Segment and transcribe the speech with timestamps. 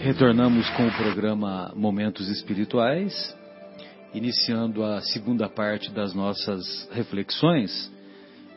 [0.00, 3.36] Retornamos com o programa Momentos Espirituais,
[4.14, 7.92] iniciando a segunda parte das nossas reflexões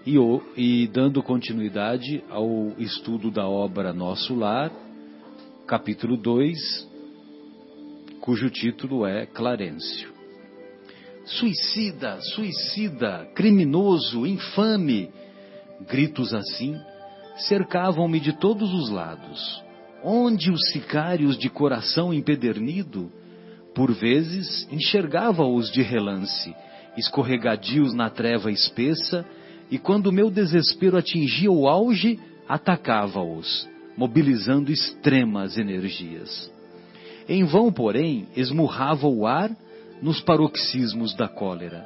[0.08, 0.16] e,
[0.56, 4.72] e, dando continuidade ao estudo da obra Nosso Lar,
[5.68, 6.88] capítulo 2,
[8.22, 10.14] cujo título é Clarencio.
[11.26, 15.12] Suicida, suicida, criminoso, infame!
[15.90, 16.74] Gritos assim
[17.50, 19.62] cercavam-me de todos os lados
[20.04, 23.12] onde os sicários de coração empedernido,
[23.74, 26.54] por vezes enxergava-os de relance,
[26.98, 29.26] escorregadios na treva espessa,
[29.72, 36.52] e quando meu desespero atingia o auge, atacava-os, mobilizando extremas energias.
[37.28, 39.50] Em vão, porém, esmurrava o ar
[40.02, 41.86] nos paroxismos da cólera.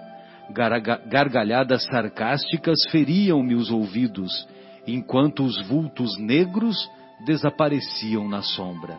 [0.50, 4.48] Gargalhadas sarcásticas feriam-me os ouvidos,
[4.88, 6.90] enquanto os vultos negros
[7.26, 8.98] desapareciam na sombra.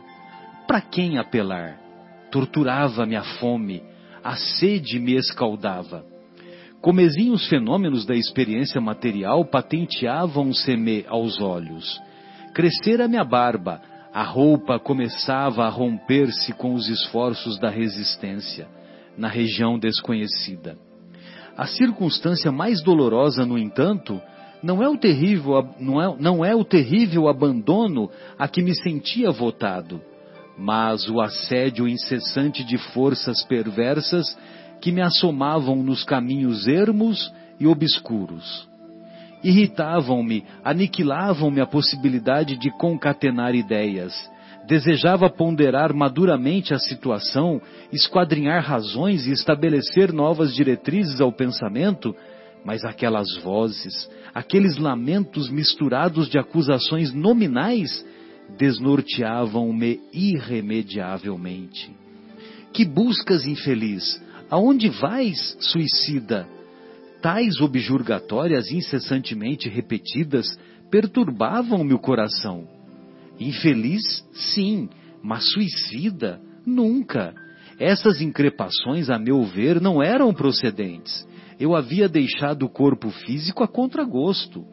[0.67, 1.79] Para quem apelar?
[2.31, 3.83] Torturava-me a fome,
[4.23, 6.05] a sede me escaldava.
[6.81, 12.01] Comezinhos fenômenos da experiência material patenteavam-se-me aos olhos.
[12.55, 13.81] Crescera-me a barba,
[14.13, 18.69] a roupa começava a romper-se com os esforços da resistência,
[19.17, 20.79] na região desconhecida.
[21.57, 24.21] A circunstância mais dolorosa, no entanto,
[24.63, 29.31] não é o terrível, não é, não é o terrível abandono a que me sentia
[29.31, 30.01] votado,
[30.57, 34.37] mas o assédio incessante de forças perversas
[34.81, 38.69] que me assomavam nos caminhos ermos e obscuros.
[39.43, 44.13] Irritavam-me, aniquilavam-me a possibilidade de concatenar ideias.
[44.67, 47.61] Desejava ponderar maduramente a situação,
[47.93, 52.15] esquadrinhar razões e estabelecer novas diretrizes ao pensamento,
[52.65, 58.05] mas aquelas vozes, aqueles lamentos misturados de acusações nominais,
[58.57, 61.91] desnorteavam-me irremediavelmente.
[62.73, 64.23] Que buscas, infeliz?
[64.51, 66.49] Aonde vais, suicida?
[67.21, 70.59] Tais objurgatórias incessantemente repetidas
[70.91, 72.67] perturbavam-me o coração.
[73.39, 74.89] Infeliz, sim,
[75.23, 77.35] mas suicida, nunca.
[77.79, 81.27] Essas increpações, a meu ver, não eram procedentes
[81.59, 84.65] eu havia deixado o corpo físico a contragosto.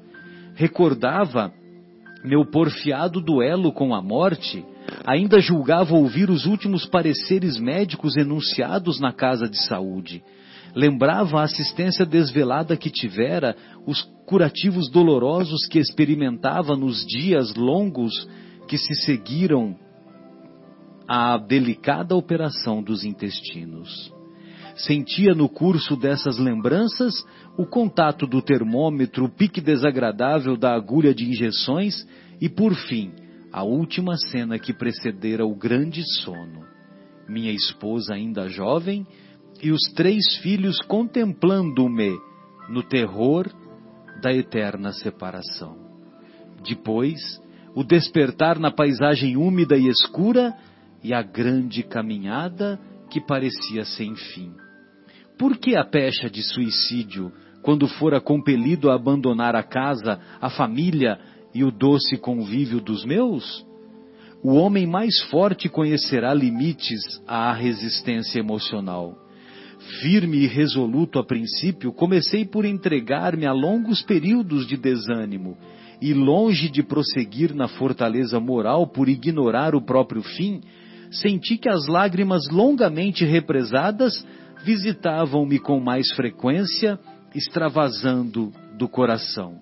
[0.54, 1.52] Recordava
[2.24, 4.66] meu porfiado duelo com a morte,
[5.06, 10.24] ainda julgava ouvir os últimos pareceres médicos enunciados na casa de saúde.
[10.76, 18.28] Lembrava a assistência desvelada que tivera, os curativos dolorosos que experimentava nos dias longos
[18.68, 19.76] que se seguiram
[21.08, 24.15] à delicada operação dos intestinos.
[24.76, 27.14] Sentia no curso dessas lembranças
[27.58, 32.06] o contato do termômetro, o pique desagradável da agulha de injeções
[32.42, 33.14] e, por fim,
[33.54, 36.66] a última cena que precedera o grande sono.
[37.28, 39.08] Minha esposa ainda jovem
[39.64, 42.14] e os três filhos contemplando-me
[42.70, 43.48] no terror
[44.22, 45.78] da eterna separação.
[46.68, 47.42] Depois,
[47.74, 50.54] o despertar na paisagem úmida e escura
[51.02, 52.78] e a grande caminhada
[53.10, 54.65] que parecia sem fim.
[55.38, 57.32] Por que a pecha de suicídio
[57.62, 61.20] quando fora compelido a abandonar a casa, a família
[61.54, 63.66] e o doce convívio dos meus?
[64.44, 69.18] O homem mais forte conhecerá limites à resistência emocional.
[70.02, 75.58] Firme e resoluto a princípio, comecei por entregar-me a longos períodos de desânimo,
[76.02, 80.62] e longe de prosseguir na fortaleza moral por ignorar o próprio fim,
[81.12, 84.26] senti que as lágrimas longamente represadas
[84.66, 87.00] visitavam-me com mais frequência,
[87.36, 89.60] extravasando do coração.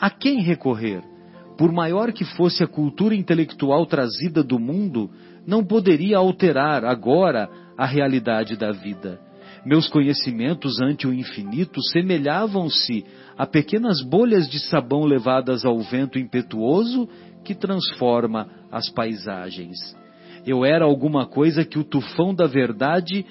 [0.00, 1.02] A quem recorrer?
[1.58, 5.10] Por maior que fosse a cultura intelectual trazida do mundo,
[5.46, 9.20] não poderia alterar agora a realidade da vida.
[9.66, 13.04] Meus conhecimentos ante o infinito semelhavam-se
[13.36, 17.08] a pequenas bolhas de sabão levadas ao vento impetuoso
[17.44, 19.76] que transforma as paisagens.
[20.46, 23.26] Eu era alguma coisa que o tufão da verdade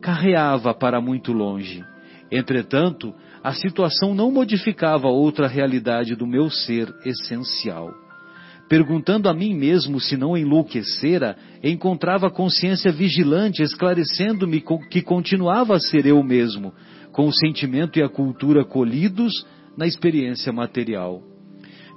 [0.00, 1.84] carreava para muito longe.
[2.30, 7.92] Entretanto, a situação não modificava outra realidade do meu ser essencial.
[8.68, 16.06] Perguntando a mim mesmo se não enlouquecera, encontrava consciência vigilante esclarecendo-me que continuava a ser
[16.06, 16.72] eu mesmo,
[17.10, 19.44] com o sentimento e a cultura colhidos
[19.76, 21.20] na experiência material.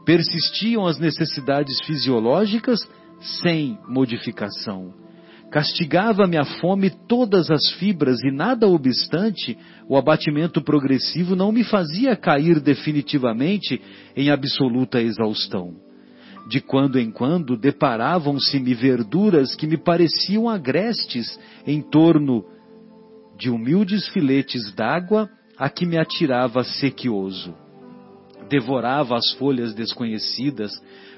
[0.03, 2.79] Persistiam as necessidades fisiológicas
[3.19, 5.02] sem modificação
[5.53, 9.55] Castigava-me a fome todas as fibras e nada obstante,
[9.88, 13.79] o abatimento progressivo não me fazia cair definitivamente
[14.17, 15.75] em absoluta exaustão.
[16.50, 22.44] De quando em quando deparavam-se-me verduras que me pareciam agrestes em torno
[23.38, 27.53] de humildes filetes d'água a que me atirava sequioso.
[28.50, 30.71] Devorava as folhas desconhecidas,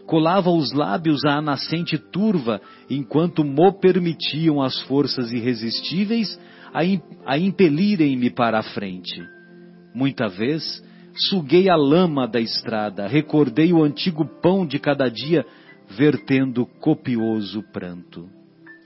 [0.05, 6.39] colava os lábios à nascente turva, enquanto mo permitiam as forças irresistíveis
[7.25, 9.21] a, impelirem-me para a frente.
[9.93, 10.83] Muita vez
[11.29, 15.45] suguei a lama da estrada, recordei o antigo pão de cada dia,
[15.97, 18.27] vertendo copioso pranto.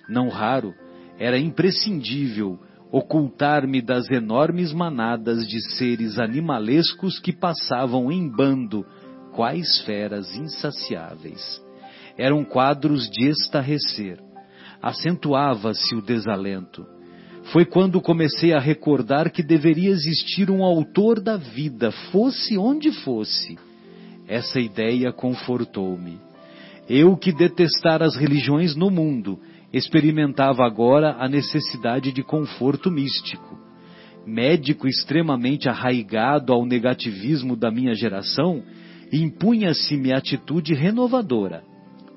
[0.07, 0.73] Não raro,
[1.17, 2.59] era imprescindível
[2.91, 8.85] ocultar-me das enormes manadas de seres animalescos que passavam em bando,
[9.33, 11.61] quais feras insaciáveis.
[12.17, 14.19] Eram quadros de estarrecer.
[14.81, 16.85] Acentuava-se o desalento.
[17.51, 23.57] Foi quando comecei a recordar que deveria existir um autor da vida, fosse onde fosse.
[24.27, 26.19] Essa ideia confortou-me.
[26.87, 29.39] Eu que detestara as religiões no mundo,
[29.71, 33.57] experimentava agora a necessidade de conforto místico.
[34.25, 38.63] Médico extremamente arraigado ao negativismo da minha geração,
[39.11, 41.63] impunha-se-me atitude renovadora.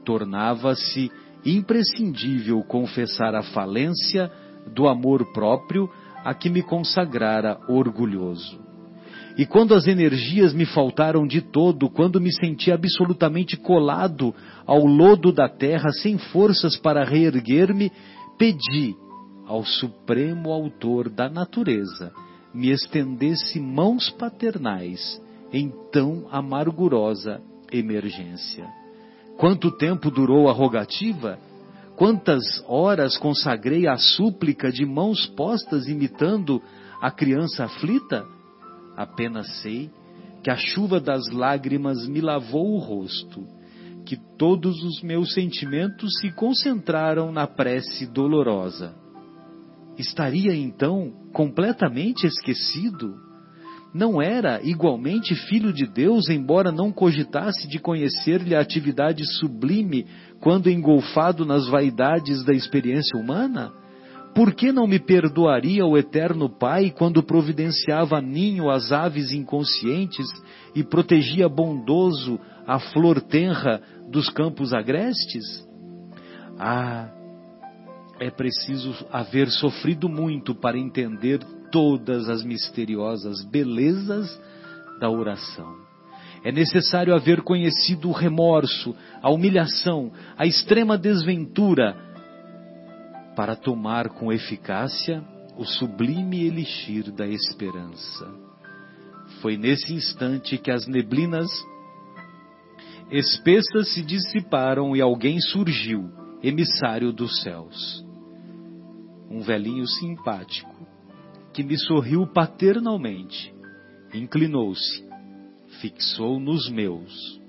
[0.05, 1.11] Tornava-se
[1.45, 4.31] imprescindível confessar a falência
[4.75, 5.89] do amor próprio
[6.25, 8.61] a que me consagrara orgulhoso.
[9.37, 14.35] E quando as energias me faltaram de todo, quando me senti absolutamente colado
[14.67, 17.91] ao lodo da terra, sem forças para reerguer-me,
[18.39, 18.95] pedi
[19.47, 22.13] ao Supremo Autor da natureza
[22.55, 25.21] me estendesse mãos paternais
[25.53, 27.41] em tão amargurosa
[27.71, 28.67] emergência.
[29.37, 31.39] Quanto tempo durou a rogativa?
[31.97, 36.63] Quantas horas consagrei à súplica de mãos postas imitando
[37.01, 38.25] a criança aflita?
[38.97, 39.91] Apenas sei
[40.43, 43.47] que a chuva das lágrimas me lavou o rosto,
[44.05, 48.95] que todos os meus sentimentos se concentraram na prece dolorosa.
[49.97, 53.15] Estaria então completamente esquecido?
[53.95, 60.07] Não era igualmente filho de Deus, embora não cogitasse de conhecer-lhe a atividade sublime
[60.41, 63.71] quando engolfado nas vaidades da experiência humana?
[64.35, 70.27] Por que não me perdoaria o eterno Pai quando providenciava ninho às aves inconscientes
[70.75, 75.45] e protegia bondoso a flor tenra dos campos agrestes?
[76.59, 77.11] Ah,
[78.19, 81.41] é preciso haver sofrido muito para entender
[81.73, 84.41] todas as misteriosas belezas
[85.01, 85.83] da oração.
[86.45, 91.97] É necessário haver conhecido o remorso, a humilhação, a extrema desventura,
[93.35, 95.25] para tomar com eficácia
[95.57, 98.29] o sublime elixir da esperança.
[99.41, 101.49] Foi nesse instante que as neblinas
[103.11, 106.11] espessas se dissiparam e alguém surgiu,
[106.43, 108.05] emissário dos céus.
[109.31, 110.72] Um velhinho simpático,
[111.53, 113.55] que me sorriu paternalmente,
[114.13, 115.05] inclinou-se,
[115.81, 117.41] fixou nos meus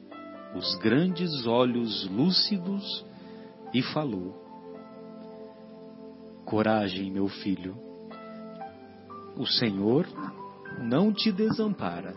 [0.55, 3.05] os grandes olhos lúcidos
[3.73, 4.35] e falou:
[6.45, 7.75] Coragem, meu filho.
[9.35, 10.07] O Senhor
[10.79, 12.13] não te desampara.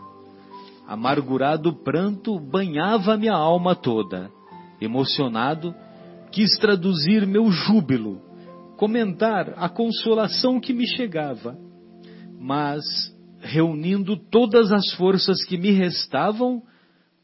[0.87, 4.29] Amargurado pranto banhava minha alma toda.
[4.79, 5.73] Emocionado,
[6.31, 8.21] quis traduzir meu júbilo,
[8.77, 11.57] comentar a consolação que me chegava.
[12.39, 12.83] Mas,
[13.39, 16.61] reunindo todas as forças que me restavam,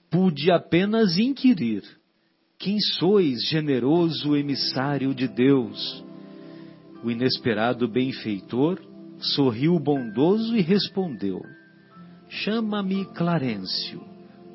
[0.10, 1.84] pude apenas inquirir:
[2.58, 6.04] Quem sois, generoso emissário de Deus?
[7.04, 8.80] O inesperado benfeitor
[9.20, 11.42] sorriu bondoso e respondeu:
[12.30, 14.02] Chama-me Clarencio,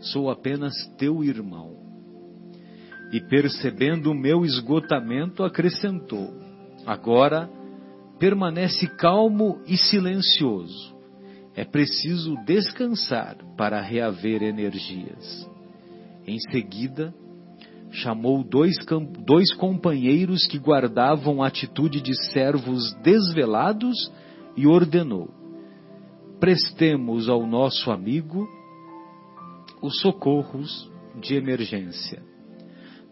[0.01, 1.77] sou apenas teu irmão.
[3.13, 6.35] E percebendo o meu esgotamento, acrescentou:
[6.87, 7.49] Agora
[8.19, 10.97] permanece calmo e silencioso.
[11.55, 15.49] É preciso descansar para reaver energias.
[16.27, 17.15] Em seguida,
[17.91, 18.77] chamou dois,
[19.25, 24.13] dois companheiros que guardavam atitude de servos desvelados
[24.57, 25.29] e ordenou:
[26.39, 28.49] prestemos ao nosso amigo
[29.83, 32.23] os socorros de emergência.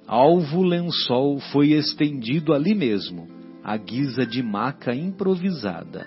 [0.06, 3.26] Alvo lençol foi estendido ali mesmo,
[3.66, 6.06] à guisa de maca improvisada,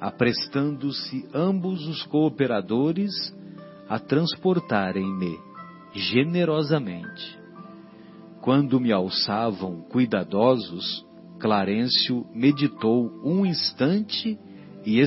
[0.00, 3.12] aprestando-se ambos os cooperadores
[3.86, 5.38] a transportarem-me
[5.92, 7.38] generosamente.
[8.40, 11.04] Quando me alçavam cuidadosos,
[11.38, 14.38] Clarencio meditou um instante
[14.82, 14.98] e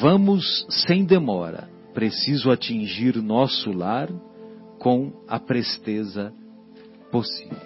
[0.00, 4.10] Vamos sem demora, preciso atingir nosso lar
[4.86, 6.32] com a presteza
[7.10, 7.58] possível.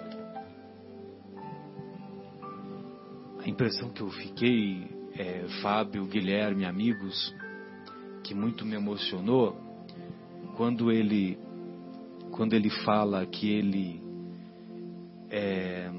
[3.39, 7.31] A impressão que eu fiquei, é, Fábio, Guilherme, amigos,
[8.23, 9.55] que muito me emocionou,
[10.57, 11.37] quando ele,
[12.31, 14.01] quando ele fala que ele
[15.29, 15.91] é,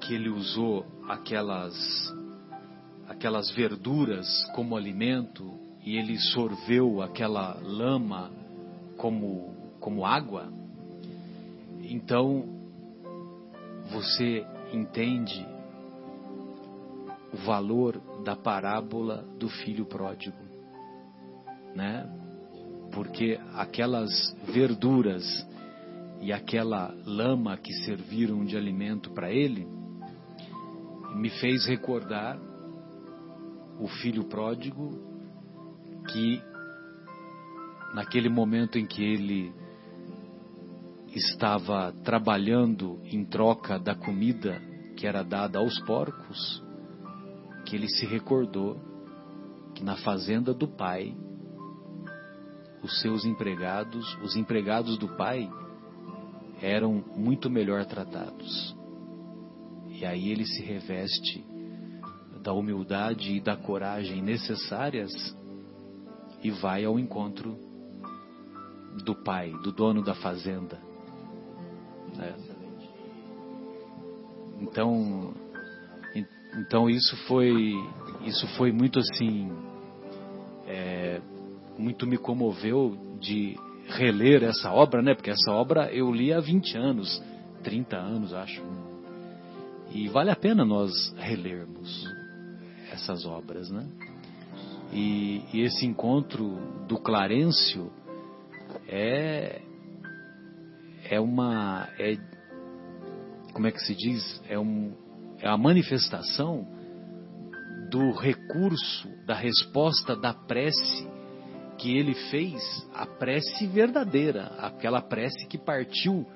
[0.00, 1.74] que ele usou aquelas
[3.08, 8.45] aquelas verduras como alimento e ele sorveu aquela lama
[8.96, 10.52] como como água,
[11.80, 12.44] então
[13.90, 15.46] você entende
[17.32, 20.36] o valor da parábola do filho pródigo,
[21.74, 22.08] né?
[22.92, 24.10] Porque aquelas
[24.44, 25.46] verduras
[26.20, 29.68] e aquela lama que serviram de alimento para ele
[31.14, 32.38] me fez recordar
[33.78, 34.98] o filho pródigo
[36.10, 36.42] que
[37.96, 39.54] naquele momento em que ele
[41.14, 44.60] estava trabalhando em troca da comida
[44.98, 46.62] que era dada aos porcos,
[47.64, 48.78] que ele se recordou
[49.74, 51.16] que na fazenda do pai,
[52.82, 55.50] os seus empregados, os empregados do pai,
[56.60, 58.76] eram muito melhor tratados.
[59.88, 61.42] E aí ele se reveste
[62.42, 65.14] da humildade e da coragem necessárias
[66.42, 67.65] e vai ao encontro
[69.04, 70.80] do pai, do dono da fazenda.
[72.18, 72.34] É.
[74.60, 75.34] Então,
[76.56, 77.74] então isso foi
[78.24, 79.52] isso foi muito assim,
[80.66, 81.20] é,
[81.78, 83.56] muito me comoveu de
[83.88, 85.14] reler essa obra, né?
[85.14, 87.22] Porque essa obra eu li há 20 anos,
[87.62, 88.62] 30 anos, acho.
[89.92, 92.06] E vale a pena nós relermos
[92.90, 93.86] essas obras, né?
[94.92, 97.90] E, e esse encontro do Clarencio
[98.88, 99.60] é
[101.10, 102.16] é uma é
[103.52, 104.42] como é que se diz?
[104.48, 104.94] É um
[105.40, 106.66] é a manifestação
[107.90, 111.06] do recurso da resposta da prece
[111.78, 112.62] que ele fez
[112.94, 116.26] a prece verdadeira aquela prece que partiu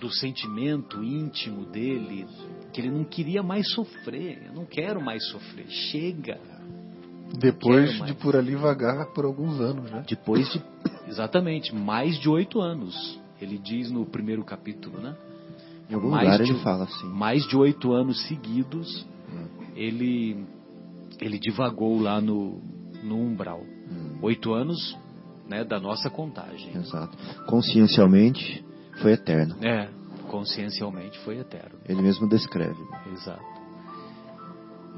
[0.00, 2.26] do sentimento íntimo dele
[2.72, 6.40] que ele não queria mais sofrer eu não quero mais sofrer chega.
[7.38, 10.04] Depois de por ali vagar por alguns anos né?
[10.08, 10.62] Depois de
[11.08, 15.14] exatamente mais de oito anos ele diz no primeiro capítulo, né?
[15.88, 17.06] Em algum mais lugar de, ele fala assim.
[17.08, 19.46] Mais de oito anos seguidos, hum.
[19.76, 20.44] ele
[21.20, 22.60] ele divagou lá no,
[23.02, 23.60] no umbral.
[23.60, 24.18] Hum.
[24.22, 24.96] Oito anos,
[25.48, 26.74] né, da nossa contagem.
[26.74, 27.16] Exato.
[27.46, 28.64] Consciencialmente
[29.00, 29.56] foi eterno.
[29.62, 29.88] É,
[30.28, 31.78] consciencialmente foi eterno.
[31.86, 32.82] Ele mesmo descreve.
[33.12, 33.54] Exato.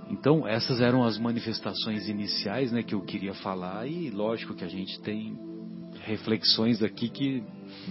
[0.08, 4.68] Então, essas eram as manifestações iniciais né, que eu queria falar, e lógico que a
[4.68, 5.36] gente tem
[6.06, 7.42] reflexões aqui que.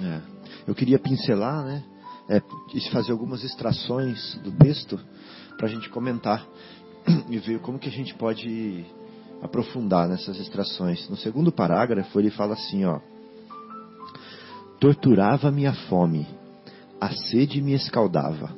[0.01, 0.21] É.
[0.67, 1.83] Eu queria pincelar, né?
[2.27, 2.41] É,
[2.73, 4.99] e fazer algumas extrações do texto
[5.57, 6.43] para a gente comentar
[7.29, 8.83] e ver como que a gente pode
[9.43, 11.07] aprofundar nessas extrações.
[11.07, 12.99] No segundo parágrafo ele fala assim, ó:
[14.79, 16.25] Torturava minha fome,
[16.99, 18.55] a sede me escaldava.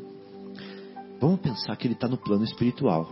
[1.20, 3.12] Vamos pensar que ele está no plano espiritual,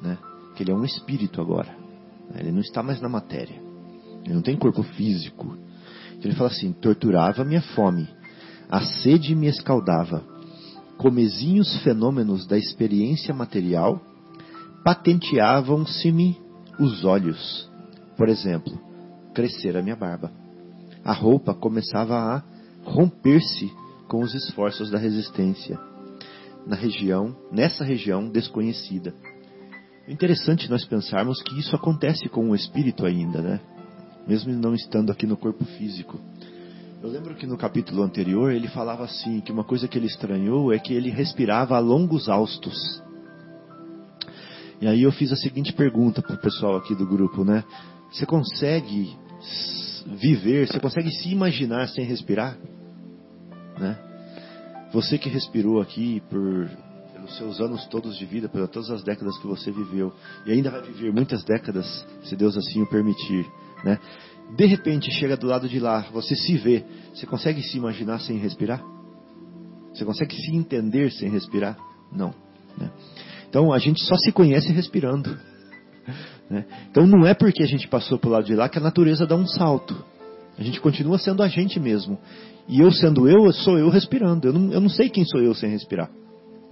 [0.00, 0.16] né?
[0.54, 1.74] Que ele é um espírito agora.
[2.30, 2.40] Né?
[2.40, 3.60] Ele não está mais na matéria.
[4.24, 5.56] Ele não tem corpo físico.
[6.18, 8.08] Então ele fala assim: torturava minha fome,
[8.68, 10.22] a sede me escaldava.
[10.96, 14.00] Comezinhos fenômenos da experiência material
[14.84, 16.36] patenteavam-se-me
[16.78, 17.70] os olhos.
[18.16, 18.76] Por exemplo,
[19.32, 20.32] crescer a minha barba.
[21.04, 22.42] A roupa começava a
[22.82, 23.70] romper-se
[24.08, 25.78] com os esforços da resistência
[26.66, 29.14] na região, nessa região desconhecida.
[30.06, 33.60] Interessante nós pensarmos que isso acontece com o espírito ainda, né?
[34.28, 36.20] Mesmo não estando aqui no corpo físico.
[37.02, 40.72] Eu lembro que no capítulo anterior ele falava assim, que uma coisa que ele estranhou
[40.72, 43.02] é que ele respirava a longos austos.
[44.80, 47.64] E aí eu fiz a seguinte pergunta para o pessoal aqui do grupo, né?
[48.12, 49.16] Você consegue
[50.06, 52.56] viver, você consegue se imaginar sem respirar?
[53.78, 53.98] Né?
[54.92, 56.68] Você que respirou aqui por
[57.28, 60.12] pelos seus anos todos de vida, pelas todas as décadas que você viveu,
[60.46, 63.46] e ainda vai viver muitas décadas, se Deus assim o permitir
[63.84, 63.98] né?
[64.56, 68.38] De repente chega do lado de lá, você se vê, você consegue se imaginar sem
[68.38, 68.82] respirar?
[69.92, 71.76] Você consegue se entender sem respirar?
[72.10, 72.32] Não.
[72.78, 72.90] Né?
[73.48, 75.36] Então a gente só se conhece respirando.
[76.48, 76.64] Né?
[76.90, 79.36] Então não é porque a gente passou pelo lado de lá que a natureza dá
[79.36, 80.02] um salto.
[80.56, 82.18] A gente continua sendo a gente mesmo.
[82.66, 84.48] E eu sendo eu, sou eu respirando.
[84.48, 86.10] Eu não, eu não sei quem sou eu sem respirar.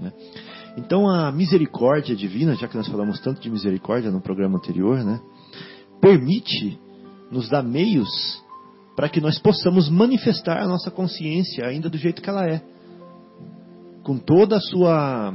[0.00, 0.10] Né?
[0.78, 5.20] Então a misericórdia divina, já que nós falamos tanto de misericórdia no programa anterior, né,
[6.00, 6.78] permite
[7.30, 8.08] nos dar meios
[8.96, 12.62] para que nós possamos manifestar a nossa consciência ainda do jeito que ela é,
[14.02, 15.34] com toda a sua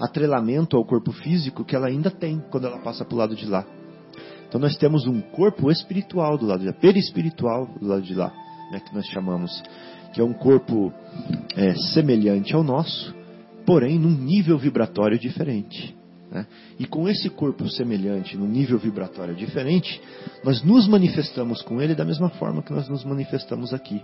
[0.00, 3.46] atrelamento ao corpo físico que ela ainda tem quando ela passa para o lado de
[3.46, 3.64] lá.
[4.48, 8.32] Então nós temos um corpo espiritual do lado de lá, perispiritual do lado de lá,
[8.70, 9.62] né, que nós chamamos,
[10.12, 10.92] que é um corpo
[11.56, 13.14] é, semelhante ao nosso,
[13.64, 15.96] porém num nível vibratório diferente.
[16.32, 16.46] Né?
[16.78, 20.00] E com esse corpo semelhante, num nível vibratório diferente,
[20.42, 24.02] nós nos manifestamos com ele da mesma forma que nós nos manifestamos aqui.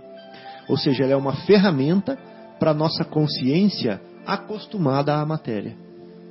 [0.67, 2.15] Ou seja, ele é uma ferramenta
[2.59, 5.75] para a nossa consciência acostumada à matéria.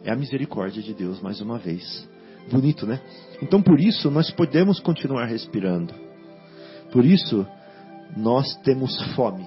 [0.05, 2.09] É a misericórdia de Deus, mais uma vez.
[2.49, 3.01] Bonito, né?
[3.43, 5.93] Então, por isso, nós podemos continuar respirando.
[6.93, 7.45] Por isso,
[8.17, 9.45] nós temos fome.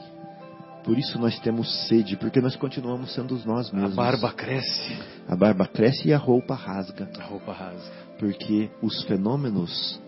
[0.84, 3.94] Por isso nós temos sede, porque nós continuamos sendo nós mesmos.
[3.94, 4.98] A barba cresce.
[5.28, 7.08] A barba cresce e a roupa rasga.
[7.20, 7.92] A roupa rasga.
[8.18, 10.02] Porque os fenômenos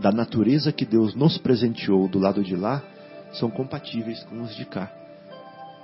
[0.00, 2.82] da natureza que Deus nos presenteou do lado de lá
[3.32, 4.92] são compatíveis com os de cá.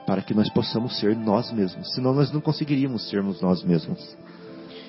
[0.07, 1.95] Para que nós possamos ser nós mesmos.
[1.95, 4.17] Senão nós não conseguiríamos sermos nós mesmos.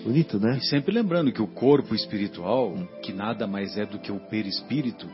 [0.03, 0.57] Bonito, né?
[0.57, 5.07] E sempre lembrando que o corpo espiritual, que nada mais é do que o perispírito,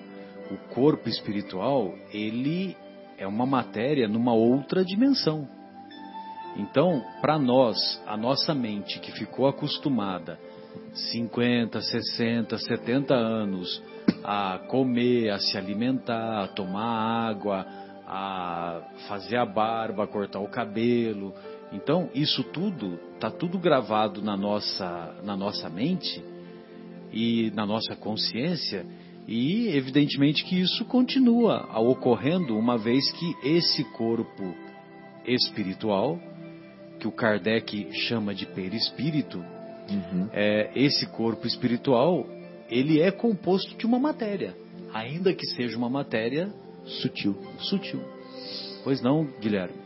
[0.51, 2.77] o corpo espiritual, ele
[3.17, 5.47] é uma matéria numa outra dimensão.
[6.57, 10.39] Então, para nós, a nossa mente que ficou acostumada
[10.93, 13.81] 50, 60, 70 anos
[14.23, 17.65] a comer, a se alimentar, a tomar água,
[18.07, 21.33] a fazer a barba, a cortar o cabelo.
[21.73, 26.23] Então, isso tudo está tudo gravado na nossa, na nossa mente
[27.11, 28.85] e na nossa consciência
[29.27, 34.55] e evidentemente que isso continua ocorrendo uma vez que esse corpo
[35.25, 36.19] espiritual,
[36.99, 40.29] que o Kardec chama de perispírito, uhum.
[40.31, 42.25] é, esse corpo espiritual,
[42.69, 44.55] ele é composto de uma matéria,
[44.93, 46.51] ainda que seja uma matéria
[46.85, 47.35] sutil.
[47.57, 48.01] Sutil.
[48.83, 49.85] Pois não, Guilherme?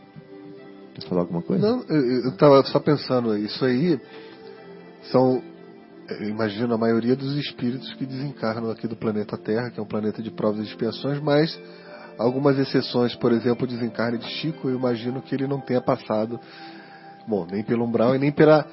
[0.94, 1.66] Quer falar alguma coisa?
[1.66, 3.98] Não, eu estava só pensando, isso aí
[5.10, 5.42] são
[6.18, 9.86] eu imagino a maioria dos espíritos que desencarnam aqui do planeta Terra, que é um
[9.86, 11.58] planeta de provas e expiações, mas
[12.18, 16.38] algumas exceções, por exemplo, o desencarne de Chico, eu imagino que ele não tenha passado,
[17.26, 18.66] bom, nem pelo umbral e nem pela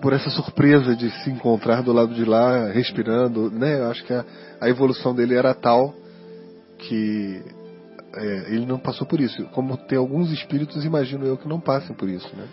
[0.00, 3.80] por essa surpresa de se encontrar do lado de lá, respirando, né?
[3.80, 4.24] Eu acho que a,
[4.60, 5.92] a evolução dele era tal
[6.78, 7.42] que
[8.14, 9.44] é, ele não passou por isso.
[9.46, 12.46] Como tem alguns espíritos, imagino eu, que não passem por isso, né?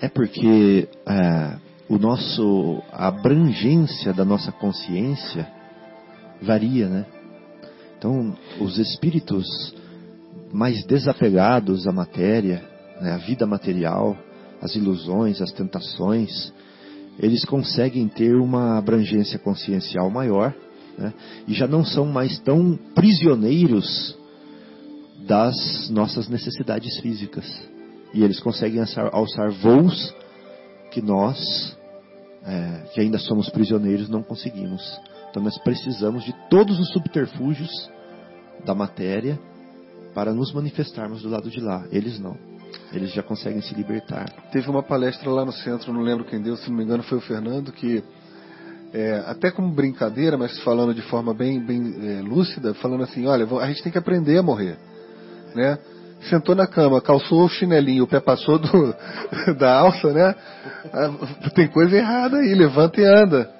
[0.00, 1.56] É porque é,
[1.88, 5.48] o nosso a abrangência da nossa consciência
[6.42, 7.06] varia, né?
[7.98, 9.74] Então, os espíritos
[10.52, 12.62] mais desapegados à matéria,
[13.00, 14.16] né, à vida material,
[14.60, 16.52] às ilusões, às tentações,
[17.18, 20.54] eles conseguem ter uma abrangência consciencial maior
[20.98, 21.12] né,
[21.48, 24.16] e já não são mais tão prisioneiros
[25.26, 27.46] das nossas necessidades físicas.
[28.14, 30.14] E eles conseguem alçar, alçar voos
[30.90, 31.75] que nós,
[32.46, 34.82] é, que ainda somos prisioneiros, não conseguimos.
[35.30, 37.70] Então nós precisamos de todos os subterfúgios
[38.64, 39.38] da matéria
[40.14, 41.84] para nos manifestarmos do lado de lá.
[41.90, 42.36] Eles não.
[42.92, 44.30] Eles já conseguem se libertar.
[44.52, 47.18] Teve uma palestra lá no centro, não lembro quem deu, se não me engano foi
[47.18, 48.02] o Fernando, que
[48.92, 53.46] é, até como brincadeira, mas falando de forma bem, bem é, lúcida, falando assim, olha,
[53.60, 54.78] a gente tem que aprender a morrer,
[55.54, 55.78] né?
[56.28, 58.94] sentou na cama, calçou o chinelinho, o pé passou do,
[59.58, 60.34] da alça, né?
[60.92, 63.50] Ah, tem coisa errada aí, levanta e anda.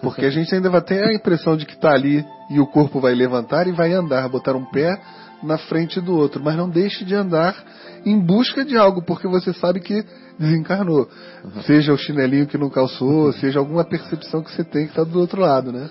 [0.00, 3.00] Porque a gente ainda vai ter a impressão de que está ali e o corpo
[3.00, 5.00] vai levantar e vai andar, botar um pé
[5.42, 6.42] na frente do outro.
[6.42, 7.56] Mas não deixe de andar
[8.04, 10.04] em busca de algo, porque você sabe que
[10.38, 11.08] desencarnou.
[11.44, 11.62] Uhum.
[11.62, 15.18] Seja o chinelinho que não calçou, seja alguma percepção que você tem que está do
[15.18, 15.88] outro lado, né?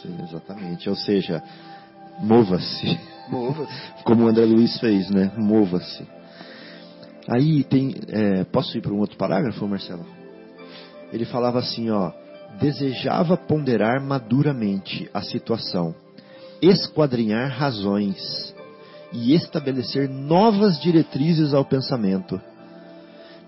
[0.00, 0.88] Sim, exatamente.
[0.88, 1.42] Ou seja,
[2.20, 2.98] mova-se.
[3.28, 3.72] Mova-se.
[4.04, 5.30] Como o André Luiz fez, né?
[5.36, 6.06] Mova-se.
[7.28, 7.94] Aí tem.
[8.08, 10.21] É, posso ir para um outro parágrafo, Marcelo?
[11.12, 12.12] Ele falava assim, ó.
[12.60, 15.94] Desejava ponderar maduramente a situação,
[16.60, 18.54] esquadrinhar razões
[19.10, 22.40] e estabelecer novas diretrizes ao pensamento.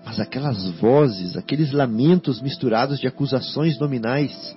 [0.03, 4.55] Mas aquelas vozes, aqueles lamentos misturados de acusações nominais,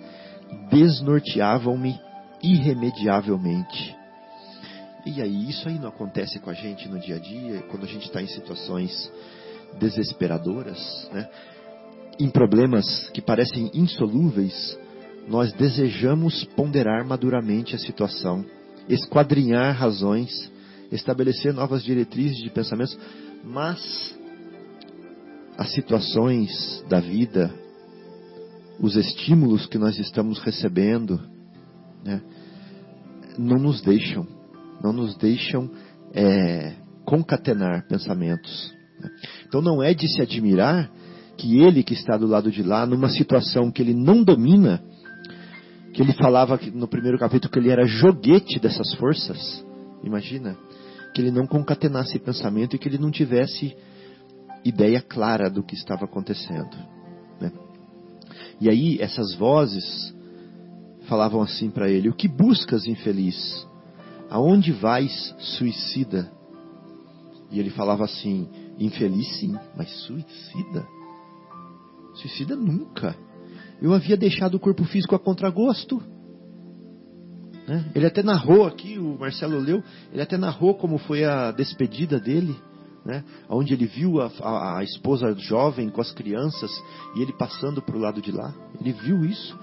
[0.70, 1.98] desnorteavam-me
[2.42, 3.96] irremediavelmente.
[5.06, 7.88] E aí, isso aí não acontece com a gente no dia a dia, quando a
[7.88, 9.10] gente está em situações
[9.78, 11.28] desesperadoras, né?
[12.18, 14.78] Em problemas que parecem insolúveis,
[15.28, 18.44] nós desejamos ponderar maduramente a situação,
[18.88, 20.50] esquadrinhar razões,
[20.90, 22.98] estabelecer novas diretrizes de pensamentos,
[23.44, 24.16] mas
[25.56, 27.54] as situações da vida,
[28.80, 31.20] os estímulos que nós estamos recebendo,
[32.04, 32.22] né,
[33.36, 34.26] não nos deixam,
[34.82, 35.70] não nos deixam
[36.14, 38.72] é, concatenar pensamentos.
[38.98, 39.10] Né.
[39.46, 40.90] Então não é de se admirar
[41.38, 44.82] que ele que está do lado de lá, numa situação que ele não domina,
[45.94, 49.64] que ele falava no primeiro capítulo que ele era joguete dessas forças,
[50.02, 50.56] imagina,
[51.14, 53.74] que ele não concatenasse pensamento e que ele não tivesse
[54.64, 56.76] ideia clara do que estava acontecendo.
[57.40, 57.52] Né?
[58.60, 60.12] E aí essas vozes
[61.08, 63.66] falavam assim para ele: O que buscas, infeliz?
[64.28, 66.30] Aonde vais, suicida?
[67.50, 68.48] E ele falava assim:
[68.78, 70.97] Infeliz sim, mas suicida?
[72.18, 73.16] Suicida nunca.
[73.80, 76.02] Eu havia deixado o corpo físico a contragosto.
[77.66, 77.90] Né?
[77.94, 82.56] Ele até narrou aqui, o Marcelo leu, ele até narrou como foi a despedida dele,
[83.04, 83.22] né?
[83.48, 86.70] onde ele viu a, a, a esposa jovem com as crianças
[87.14, 88.52] e ele passando para o lado de lá.
[88.80, 89.56] Ele viu isso.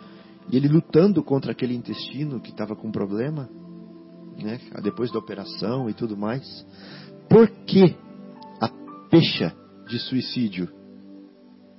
[0.50, 3.50] E ele lutando contra aquele intestino que estava com problema,
[4.41, 4.60] né?
[4.82, 6.65] depois da operação e tudo mais.
[7.28, 7.96] Por que
[8.62, 8.70] a
[9.10, 9.54] pecha
[9.88, 10.70] de suicídio?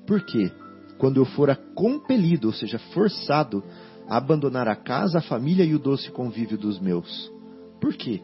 [0.07, 0.51] Por quê?
[0.99, 3.63] Quando eu fora compelido, ou seja, forçado,
[4.09, 7.31] a abandonar a casa, a família e o doce convívio dos meus.
[7.81, 8.23] Por que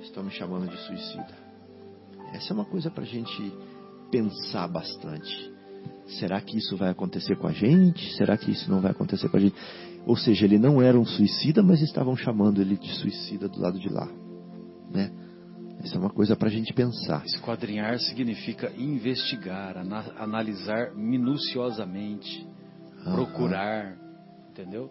[0.00, 1.38] estão me chamando de suicida?
[2.32, 3.52] Essa é uma coisa para a gente
[4.10, 5.52] pensar bastante.
[6.18, 8.14] Será que isso vai acontecer com a gente?
[8.16, 9.54] Será que isso não vai acontecer com a gente?
[10.06, 13.78] Ou seja, ele não era um suicida, mas estavam chamando ele de suicida do lado
[13.78, 14.08] de lá.
[14.90, 15.12] Né?
[15.82, 17.24] Essa é uma coisa para a gente pensar.
[17.24, 22.46] Esquadrinhar significa investigar, ana analisar minuciosamente,
[23.02, 23.96] procurar,
[24.50, 24.90] entendeu?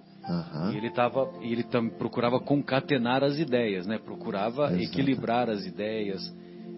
[0.71, 3.97] E ele tava, ele tam, procurava concatenar as ideias, né?
[3.97, 6.21] Procurava equilibrar as ideias,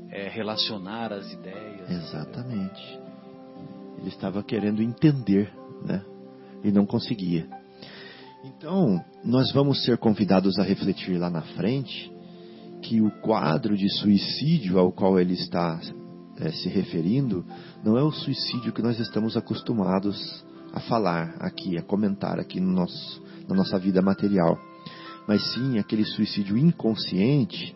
[0.10, 1.89] é, relacionar as ideias.
[1.89, 3.00] Exatamente.
[3.97, 5.52] Ele estava querendo entender,
[5.86, 6.04] né?
[6.63, 7.47] E não conseguia.
[8.43, 12.12] Então, nós vamos ser convidados a refletir lá na frente
[12.81, 15.79] que o quadro de suicídio ao qual ele está
[16.37, 17.45] é, se referindo
[17.83, 22.71] não é o suicídio que nós estamos acostumados a falar aqui, a comentar aqui no
[22.71, 24.57] nosso, na nossa vida material,
[25.27, 27.75] mas sim aquele suicídio inconsciente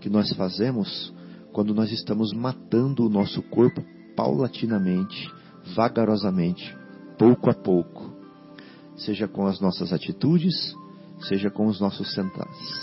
[0.00, 1.12] que nós fazemos
[1.52, 3.82] quando nós estamos matando o nosso corpo
[4.14, 5.30] paulatinamente,
[5.74, 6.76] vagarosamente,
[7.18, 8.12] pouco a pouco,
[8.96, 10.54] seja com as nossas atitudes,
[11.20, 12.08] seja com os nossos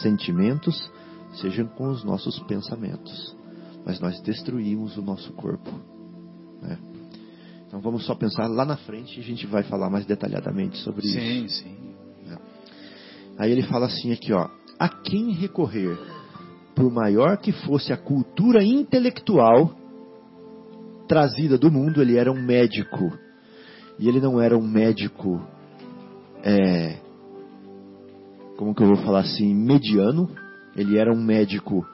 [0.01, 0.91] sentimentos,
[1.39, 3.36] seja com os nossos pensamentos.
[3.86, 5.69] Mas nós destruímos o nosso corpo.
[6.62, 6.78] Né?
[7.67, 11.08] Então vamos só pensar lá na frente e a gente vai falar mais detalhadamente sobre
[11.08, 11.58] sim, isso.
[11.58, 12.30] Sim, sim.
[12.30, 12.38] Né?
[13.38, 14.50] Aí ele fala assim aqui, ó.
[14.80, 15.98] A quem recorrer?
[16.76, 19.74] Por maior que fosse a cultura intelectual
[21.08, 23.17] trazida do mundo, ele era um médico.
[23.98, 25.41] E ele não era um médico,
[26.43, 26.98] é,
[28.58, 30.30] como que eu vou falar assim, mediano,
[30.76, 31.86] ele era um médico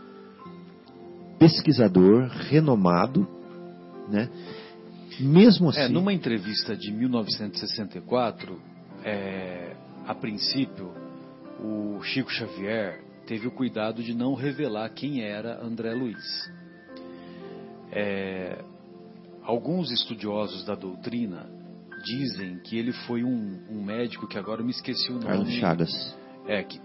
[1.37, 3.27] pesquisador, renomado,
[4.09, 4.29] né?
[5.19, 5.79] Mesmo é, assim.
[5.81, 8.59] É, numa entrevista de 1964,
[9.03, 9.75] é,
[10.07, 10.91] a princípio,
[11.59, 16.51] o Chico Xavier teve o cuidado de não revelar quem era André Luiz.
[17.91, 18.63] É,
[19.43, 21.49] alguns estudiosos da doutrina
[22.03, 25.25] dizem que ele foi um, um, médico que agora eu me esqueci o nome.
[25.25, 26.17] Carlos Chagas.
[26.47, 26.79] É, que,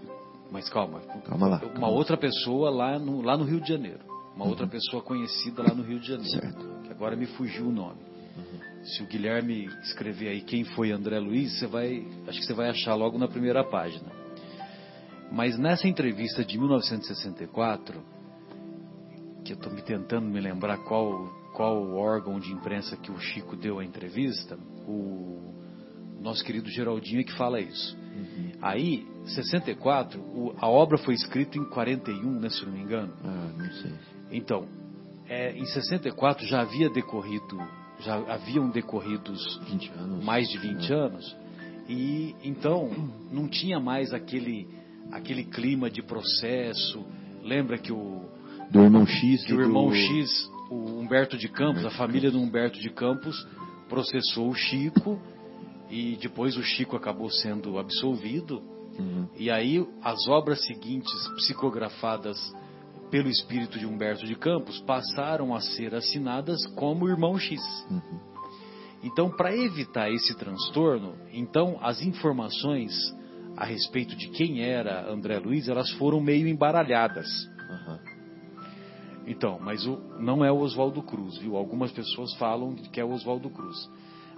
[0.51, 0.99] mas calma.
[1.25, 1.57] Calma lá.
[1.57, 1.89] Uma calma.
[1.89, 3.99] outra pessoa lá no, lá no Rio de Janeiro.
[4.35, 4.51] Uma uhum.
[4.51, 6.41] outra pessoa conhecida lá no Rio de Janeiro.
[6.41, 6.81] Certo.
[6.83, 7.99] Que agora me fugiu o nome.
[8.37, 8.83] Uhum.
[8.83, 12.05] Se o Guilherme escrever aí quem foi André Luiz, você vai.
[12.27, 14.11] Acho que você vai achar logo na primeira página.
[15.31, 18.01] Mas nessa entrevista de 1964,
[19.43, 23.55] que eu estou me tentando me lembrar qual, qual órgão de imprensa que o Chico
[23.55, 24.57] deu a entrevista,
[24.87, 25.53] o
[26.21, 27.97] nosso querido Geraldinho é que fala isso.
[27.97, 28.51] Uhum.
[28.61, 33.13] Aí, 64, o, a obra foi escrita em 41, né, se não me engano.
[33.23, 33.91] Ah, não sei.
[34.31, 34.67] Então,
[35.27, 37.57] é, em 64 já havia decorrido,
[37.99, 40.23] já haviam decorridos 20 anos.
[40.23, 40.99] mais de 20 uhum.
[40.99, 41.37] anos,
[41.89, 42.89] e então
[43.31, 44.67] não tinha mais aquele,
[45.11, 47.05] aquele clima de processo.
[47.43, 48.25] Lembra que o.
[48.71, 49.45] Do irmão X.
[49.45, 49.95] Que o irmão do...
[49.95, 53.47] X, o Humberto de Campos, Humberto a família do Humberto de Campos,
[53.87, 55.19] processou o Chico
[55.89, 58.61] e depois o Chico acabou sendo absolvido.
[58.97, 59.27] Uhum.
[59.35, 62.37] E aí as obras seguintes psicografadas
[63.09, 67.61] pelo espírito de Humberto de Campos passaram a ser assinadas como Irmão X.
[67.89, 68.19] Uhum.
[69.03, 72.93] Então, para evitar esse transtorno, então as informações
[73.55, 77.27] a respeito de quem era André Luiz, elas foram meio embaralhadas.
[77.69, 77.99] Uhum.
[79.25, 81.55] Então, mas o, não é o Oswaldo Cruz, viu?
[81.57, 83.77] Algumas pessoas falam que é o Oswaldo Cruz.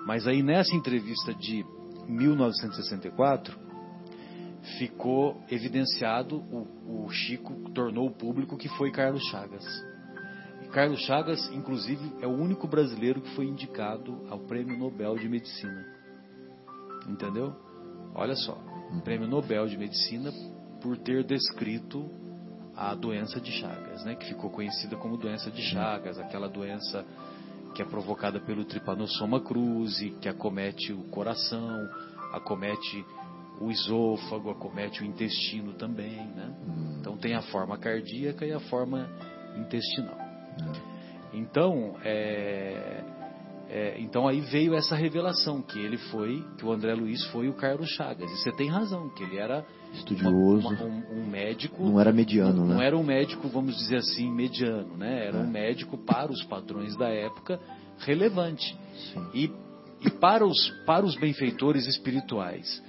[0.06, 1.66] Mas aí nessa entrevista de
[2.08, 3.69] 1964,
[4.78, 9.66] ficou evidenciado, o, o Chico tornou público que foi Carlos Chagas.
[10.64, 15.28] E Carlos Chagas, inclusive, é o único brasileiro que foi indicado ao Prêmio Nobel de
[15.28, 15.86] Medicina.
[17.08, 17.56] Entendeu?
[18.14, 18.58] Olha só,
[19.04, 20.32] Prêmio Nobel de Medicina
[20.82, 22.10] por ter descrito
[22.76, 27.06] a doença de Chagas, né, que ficou conhecida como doença de Chagas, aquela doença
[27.76, 31.88] que é provocada pelo Trypanosoma cruzi, que acomete o coração,
[32.32, 33.06] acomete
[33.60, 36.54] o esôfago, acomete o intestino também, né?
[37.00, 39.10] Então tem a forma cardíaca e a forma
[39.58, 40.18] intestinal.
[41.34, 43.04] Então, é,
[43.70, 47.54] é, então aí veio essa revelação que ele foi, que o André Luiz foi o
[47.54, 48.32] Carlos Chagas.
[48.32, 51.84] E você tem razão, que ele era estudioso, uma, uma, um, um, médico.
[51.84, 52.74] Não era mediano, não, né?
[52.76, 55.28] Não era um médico, vamos dizer assim, mediano, né?
[55.28, 55.42] Era é.
[55.42, 57.60] um médico para os padrões da época
[58.00, 58.78] relevante.
[59.34, 59.52] E,
[60.02, 62.82] e para os para os benfeitores espirituais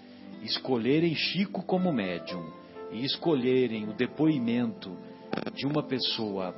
[0.42, 2.44] escolherem Chico como médium
[2.90, 4.96] e escolherem o depoimento
[5.55, 6.55] de uma pessoa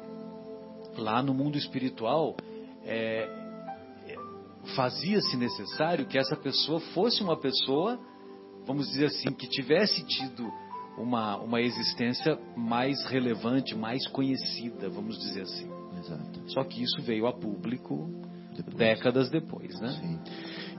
[0.96, 2.36] lá no mundo espiritual,
[2.84, 3.28] é,
[4.74, 7.98] fazia-se necessário que essa pessoa fosse uma pessoa,
[8.66, 10.50] vamos dizer assim, que tivesse tido
[10.96, 15.70] uma, uma existência mais relevante, mais conhecida, vamos dizer assim.
[15.98, 16.50] Exato.
[16.50, 18.10] Só que isso veio a público
[18.54, 18.76] depois.
[18.76, 19.88] décadas depois, né?
[20.00, 20.18] Sim.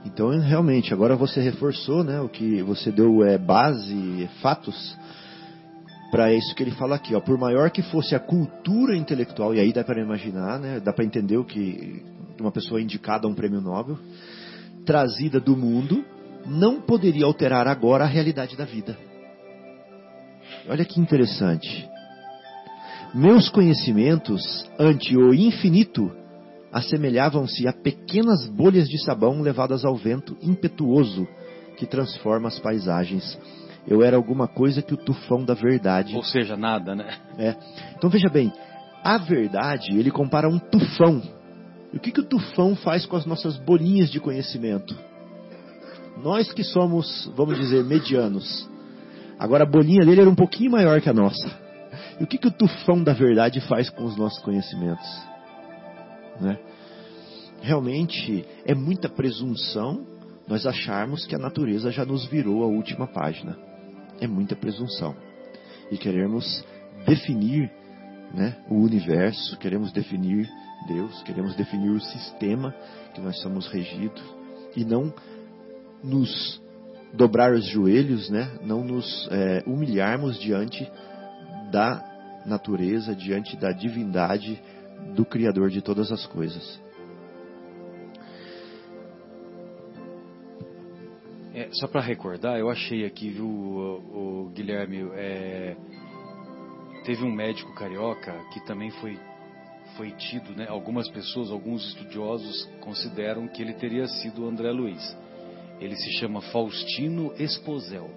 [0.04, 4.96] Então, realmente, agora você reforçou, né, o que você deu é base, fatos
[6.10, 7.20] para isso que ele fala aqui, ó.
[7.20, 11.04] Por maior que fosse a cultura intelectual, e aí dá para imaginar, né, dá para
[11.04, 12.02] entender o que
[12.38, 13.98] uma pessoa indicada a um prêmio Nobel,
[14.84, 16.04] trazida do mundo,
[16.46, 18.96] não poderia alterar agora a realidade da vida.
[20.68, 21.88] Olha que interessante.
[23.14, 26.12] Meus conhecimentos ante o infinito
[26.74, 31.24] assemelhavam-se a pequenas bolhas de sabão levadas ao vento impetuoso
[31.76, 33.38] que transforma as paisagens.
[33.86, 36.16] Eu era alguma coisa que o tufão da verdade.
[36.16, 37.16] Ou seja, nada, né?
[37.38, 37.54] É.
[37.96, 38.52] Então veja bem,
[39.04, 41.22] a verdade ele compara a um tufão.
[41.92, 44.96] E o que, que o tufão faz com as nossas bolinhas de conhecimento?
[46.20, 48.68] Nós que somos, vamos dizer, medianos.
[49.38, 51.56] Agora a bolinha dele era um pouquinho maior que a nossa.
[52.18, 55.33] E o que, que o tufão da verdade faz com os nossos conhecimentos?
[56.40, 56.58] Né?
[57.60, 60.06] Realmente é muita presunção
[60.46, 63.56] nós acharmos que a natureza já nos virou a última página.
[64.20, 65.16] É muita presunção.
[65.90, 66.64] E queremos
[67.06, 67.70] definir
[68.32, 70.48] né, o universo, queremos definir
[70.86, 72.74] Deus, queremos definir o sistema
[73.14, 74.22] que nós somos regidos
[74.76, 75.12] e não
[76.02, 76.60] nos
[77.14, 80.90] dobrar os joelhos, né, não nos é, humilharmos diante
[81.70, 82.04] da
[82.44, 84.60] natureza, diante da divindade
[85.14, 86.82] do Criador de todas as coisas.
[91.54, 95.76] É, só para recordar, eu achei aqui, viu, o, o Guilherme, é,
[97.04, 99.16] teve um médico carioca que também foi
[99.96, 105.16] foi tido, né, algumas pessoas, alguns estudiosos consideram que ele teria sido André Luiz.
[105.80, 108.10] Ele se chama Faustino Esposel.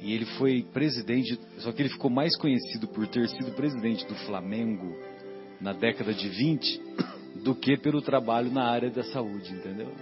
[0.00, 4.14] E ele foi presidente, só que ele ficou mais conhecido por ter sido presidente do
[4.26, 4.96] Flamengo
[5.60, 6.82] na década de 20
[7.42, 9.92] do que pelo trabalho na área da saúde, entendeu?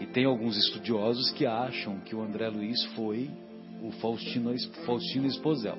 [0.00, 3.30] E tem alguns estudiosos que acham que o André Luiz foi
[3.82, 5.78] o Faustino, Faustino Esposel.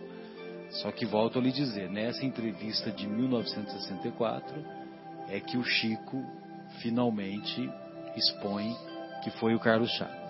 [0.69, 4.55] Só que volto a lhe dizer, nessa entrevista de 1964
[5.29, 6.23] é que o Chico
[6.81, 7.69] finalmente
[8.15, 8.75] expõe
[9.23, 10.22] que foi o Carlos Chá.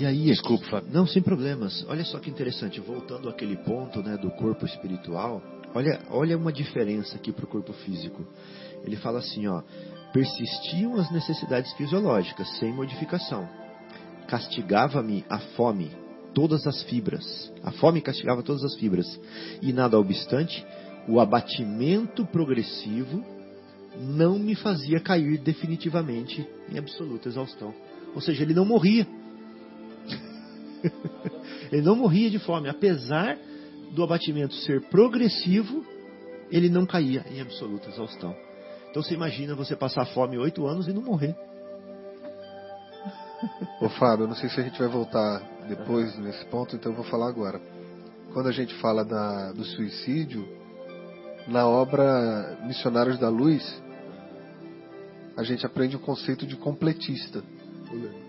[0.00, 0.90] E aí, Desculpa, Fábio.
[0.90, 1.84] Não, sem problemas.
[1.86, 5.42] Olha só que interessante, voltando àquele ponto né, do corpo espiritual,
[5.74, 8.26] olha, olha uma diferença aqui para o corpo físico.
[8.82, 9.60] Ele fala assim, ó,
[10.10, 13.46] persistiam as necessidades fisiológicas, sem modificação.
[14.26, 15.90] Castigava-me a fome,
[16.32, 17.52] todas as fibras.
[17.62, 19.20] A fome castigava todas as fibras.
[19.60, 20.64] E nada obstante,
[21.06, 23.22] o abatimento progressivo
[23.98, 27.74] não me fazia cair definitivamente em absoluta exaustão.
[28.14, 29.06] Ou seja, ele não morria.
[31.70, 33.38] ele não morria de fome, apesar
[33.92, 35.84] do abatimento ser progressivo,
[36.50, 38.34] ele não caía em absoluta exaustão.
[38.90, 41.36] Então você imagina você passar fome oito anos e não morrer.
[43.80, 46.96] Ô Fábio, eu não sei se a gente vai voltar depois nesse ponto, então eu
[46.96, 47.60] vou falar agora.
[48.32, 50.46] Quando a gente fala da, do suicídio,
[51.48, 53.82] na obra Missionários da Luz,
[55.36, 57.42] a gente aprende o conceito de completista,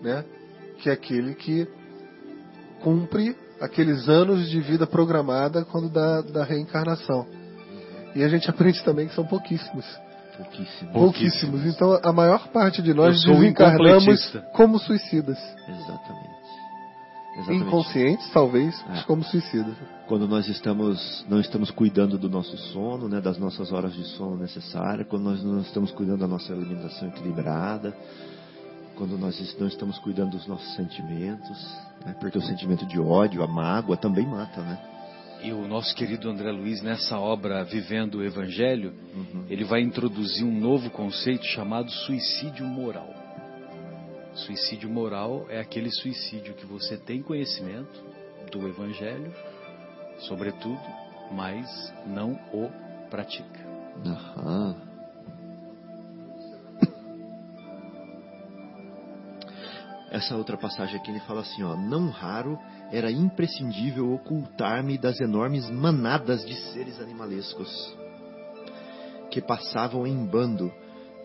[0.02, 0.24] né?
[0.78, 1.68] Que é aquele que
[2.82, 7.26] cumpre aqueles anos de vida programada quando da, da reencarnação.
[8.14, 9.84] E a gente aprende também que são pouquíssimos.
[10.36, 10.92] Pouquíssimo.
[10.92, 11.66] Pouquíssimos.
[11.66, 15.38] Então a maior parte de nós desencarnamos como suicidas.
[15.68, 16.42] Exatamente.
[17.34, 17.64] Exatamente.
[17.64, 19.02] Inconscientes, talvez, mas É.
[19.04, 19.74] como suicidas.
[20.06, 24.36] Quando nós estamos, não estamos cuidando do nosso sono, né, das nossas horas de sono
[24.36, 27.96] necessárias, quando nós não estamos cuidando da nossa alimentação equilibrada,
[28.96, 31.58] quando nós não estamos cuidando dos nossos sentimentos,
[32.04, 34.78] né, porque o sentimento de ódio, a mágoa também mata, né?
[35.42, 38.94] E o nosso querido André Luiz, nessa obra Vivendo o Evangelho,
[39.48, 43.12] ele vai introduzir um novo conceito chamado suicídio moral.
[44.34, 48.00] Suicídio moral é aquele suicídio que você tem conhecimento
[48.52, 49.34] do Evangelho,
[50.20, 50.80] sobretudo,
[51.32, 52.70] mas não o
[53.10, 53.66] pratica.
[54.06, 54.91] Aham.
[60.12, 62.58] Essa outra passagem aqui ele fala assim, ó, não raro
[62.92, 67.96] era imprescindível ocultar-me das enormes manadas de seres animalescos
[69.30, 70.70] que passavam em bando,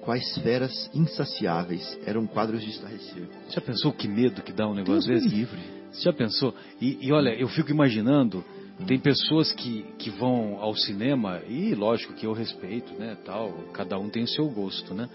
[0.04, 3.28] quais feras insaciáveis, eram quadros de estarrecer.
[3.50, 5.36] Já pensou que medo que dá um negócio Deus desse?
[5.36, 5.60] livre.
[5.92, 6.56] Você já pensou?
[6.80, 8.42] E, e olha, eu fico imaginando,
[8.88, 14.00] tem pessoas que, que vão ao cinema, e lógico que eu respeito, né, tal, cada
[14.00, 15.10] um tem o seu gosto, né?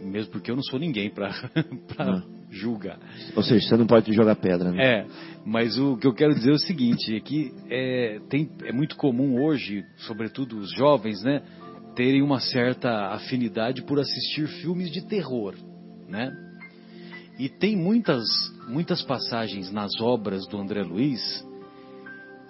[0.00, 1.30] Mesmo porque eu não sou ninguém para
[2.52, 2.58] Não.
[2.58, 2.98] julgar.
[3.34, 4.84] Ou seja, você não pode jogar pedra, né?
[4.84, 5.06] É,
[5.44, 8.96] mas o que eu quero dizer é o seguinte, é que é, tem, é muito
[8.96, 11.42] comum hoje, sobretudo os jovens, né,
[11.96, 15.54] terem uma certa afinidade por assistir filmes de terror,
[16.08, 16.32] né?
[17.38, 18.24] E tem muitas,
[18.68, 21.44] muitas passagens nas obras do André Luiz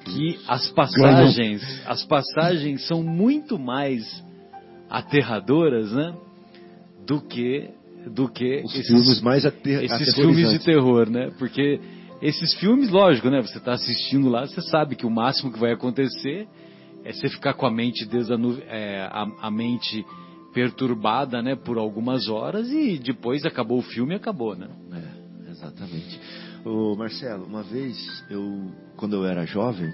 [0.04, 4.02] que as passagens, as passagens são muito mais
[4.90, 6.14] aterradoras, né?
[7.06, 7.70] Do que
[8.10, 11.30] do que Os filmes mais ate esses filmes de terror, né?
[11.38, 11.80] Porque
[12.20, 13.40] esses filmes, lógico, né?
[13.40, 16.46] Você está assistindo lá, você sabe que o máximo que vai acontecer
[17.04, 18.58] é você ficar com a mente desanu...
[18.68, 20.04] é, a, a mente
[20.52, 21.56] perturbada, né?
[21.56, 24.68] Por algumas horas e depois acabou o filme e acabou, né?
[24.92, 26.20] É, exatamente.
[26.64, 27.96] Ô Marcelo, uma vez
[28.30, 29.92] eu, quando eu era jovem,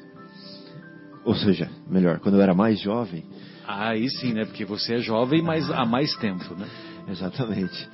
[1.25, 3.25] ou seja, melhor, quando eu era mais jovem,
[3.69, 4.47] Aí sim, né?
[4.47, 6.67] Porque você é jovem, mas há mais tempo, né?
[7.13, 7.89] exatamente,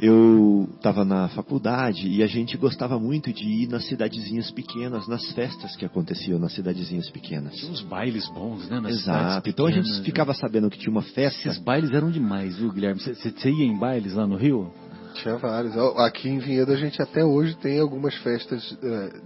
[0.00, 5.24] eu estava na faculdade e a gente gostava muito de ir nas cidadezinhas pequenas, nas
[5.32, 7.54] festas que aconteciam nas cidadezinhas pequenas.
[7.54, 8.80] Tinha uns bailes bons, né?
[8.80, 9.48] Nas cidades Exato.
[9.48, 10.04] Então a gente né?
[10.04, 11.48] ficava sabendo que tinha uma festa.
[11.48, 13.00] Esses bailes eram demais, viu, Guilherme?
[13.00, 14.70] Você- ia em bailes lá no Rio?
[15.14, 15.74] Tinha vários.
[15.98, 19.20] Aqui em Vinhedo a gente até hoje tem algumas festas eh,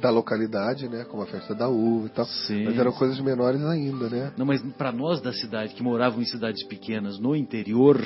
[0.00, 1.04] da localidade, né?
[1.04, 2.24] Como a festa da uva e tal.
[2.26, 2.64] Sim.
[2.64, 4.32] Mas eram coisas menores ainda, né?
[4.36, 8.00] Não, mas para nós da cidade que moravam em cidades pequenas no interior,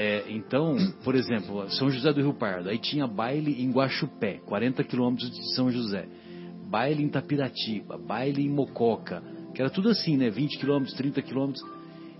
[0.00, 4.84] é, então, por exemplo, São José do Rio Pardo, aí tinha baile em Guaxupé, 40
[4.84, 6.06] quilômetros de São José,
[6.70, 9.20] baile em Tapiratiba, baile em Mococa,
[9.52, 10.30] que era tudo assim, né?
[10.30, 11.64] 20 quilômetros, 30 quilômetros,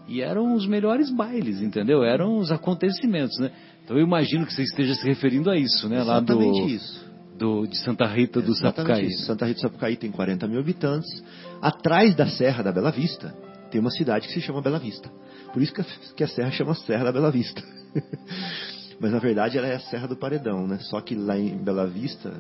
[0.09, 2.03] e eram os melhores bailes, entendeu?
[2.03, 3.53] Eram os acontecimentos, né?
[3.85, 6.03] Então eu imagino que você esteja se referindo a isso, né?
[6.03, 7.09] Lá do, Exatamente isso.
[7.39, 9.07] do de Santa Rita do Exatamente Sapucaí.
[9.07, 9.25] isso.
[9.25, 11.23] Santa Rita do Sapucaí tem 40 mil habitantes.
[11.63, 13.33] Atrás da Serra da Bela Vista
[13.71, 15.09] tem uma cidade que se chama Bela Vista.
[15.53, 15.85] Por isso que a,
[16.17, 17.63] que a serra chama Serra da Bela Vista.
[19.01, 20.79] Mas na verdade ela é a Serra do Paredão, né?
[20.81, 22.33] Só que lá em Bela Vista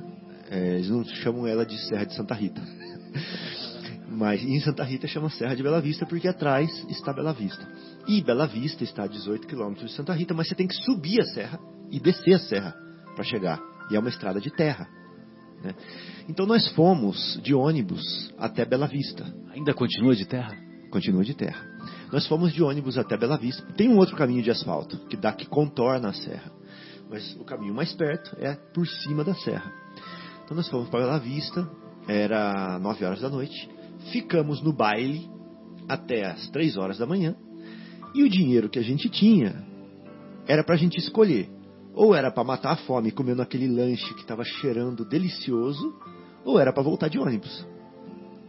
[0.51, 2.61] é, eles não chamam ela de Serra de Santa Rita.
[4.11, 7.66] Mas em Santa Rita chama Serra de Bela Vista porque atrás está Bela Vista.
[8.09, 11.21] E Bela Vista está a 18 quilômetros de Santa Rita, mas você tem que subir
[11.21, 12.75] a serra e descer a serra
[13.14, 13.61] para chegar.
[13.90, 14.88] E é uma estrada de terra.
[15.62, 15.75] né?
[16.29, 18.03] Então nós fomos de ônibus
[18.38, 19.25] até Bela Vista.
[19.53, 20.68] Ainda continua de terra?
[20.90, 21.66] Continua de terra.
[22.12, 23.62] Nós fomos de ônibus até Bela Vista.
[23.74, 26.51] Tem um outro caminho de asfalto que dá que contorna a serra.
[27.11, 29.72] Mas o caminho mais perto é por cima da serra.
[30.44, 31.68] Então nós fomos para Bela Vista,
[32.07, 33.68] era 9 horas da noite.
[34.12, 35.29] Ficamos no baile
[35.88, 37.37] até as 3 horas da manhã.
[38.14, 39.62] E o dinheiro que a gente tinha
[40.46, 41.51] era para a gente escolher.
[41.94, 45.94] Ou era para matar a fome comendo aquele lanche que estava cheirando delicioso,
[46.44, 47.66] ou era para voltar de ônibus,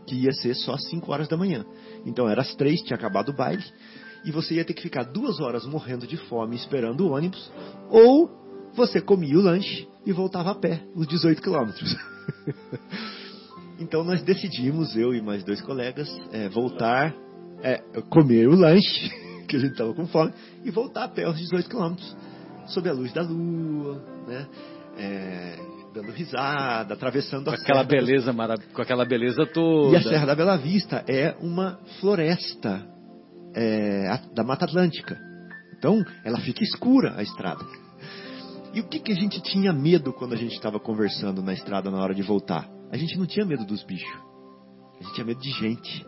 [0.09, 1.63] que ia ser só às 5 horas da manhã.
[2.03, 3.63] Então era às 3, tinha acabado o baile,
[4.25, 7.51] e você ia ter que ficar duas horas morrendo de fome esperando o ônibus,
[7.89, 8.27] ou
[8.73, 11.95] você comia o lanche e voltava a pé, os 18 quilômetros.
[13.79, 17.15] então nós decidimos, eu e mais dois colegas, é, voltar,
[17.61, 17.77] é,
[18.09, 19.11] comer o lanche,
[19.47, 22.17] que a gente estava com fome, e voltar a pé os 18 quilômetros,
[22.65, 24.47] sob a luz da lua, né?
[24.97, 28.01] É, dando risada, atravessando Com a aquela serra.
[28.01, 29.93] beleza marav com aquela beleza toda.
[29.93, 32.85] E a Serra da Bela Vista é uma floresta
[33.55, 35.17] é, da Mata Atlântica.
[35.77, 37.65] Então, ela fica escura a estrada.
[38.73, 41.89] E o que, que a gente tinha medo quando a gente estava conversando na estrada
[41.89, 42.69] na hora de voltar?
[42.91, 44.19] A gente não tinha medo dos bichos.
[44.99, 46.05] A gente tinha medo de gente.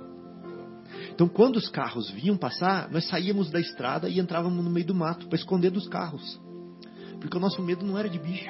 [1.13, 4.95] Então, quando os carros vinham passar, nós saíamos da estrada e entrávamos no meio do
[4.95, 6.39] mato para esconder dos carros.
[7.19, 8.49] Porque o nosso medo não era de bicho.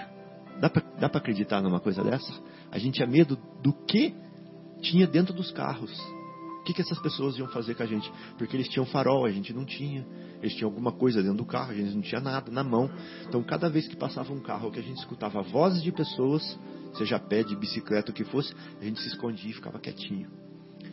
[0.62, 2.32] Dá para acreditar numa coisa dessa?
[2.72, 4.14] A gente tinha medo do que
[4.82, 5.91] tinha dentro dos carros.
[6.59, 8.12] O que, que essas pessoas iam fazer com a gente?
[8.38, 10.05] Porque eles tinham farol, a gente não tinha.
[10.39, 12.91] Eles tinham alguma coisa dentro do carro, a gente não tinha nada na mão.
[13.28, 16.59] Então, cada vez que passava um carro que a gente escutava vozes de pessoas,
[16.93, 20.30] seja pé, de bicicleta, o que fosse, a gente se escondia e ficava quietinho.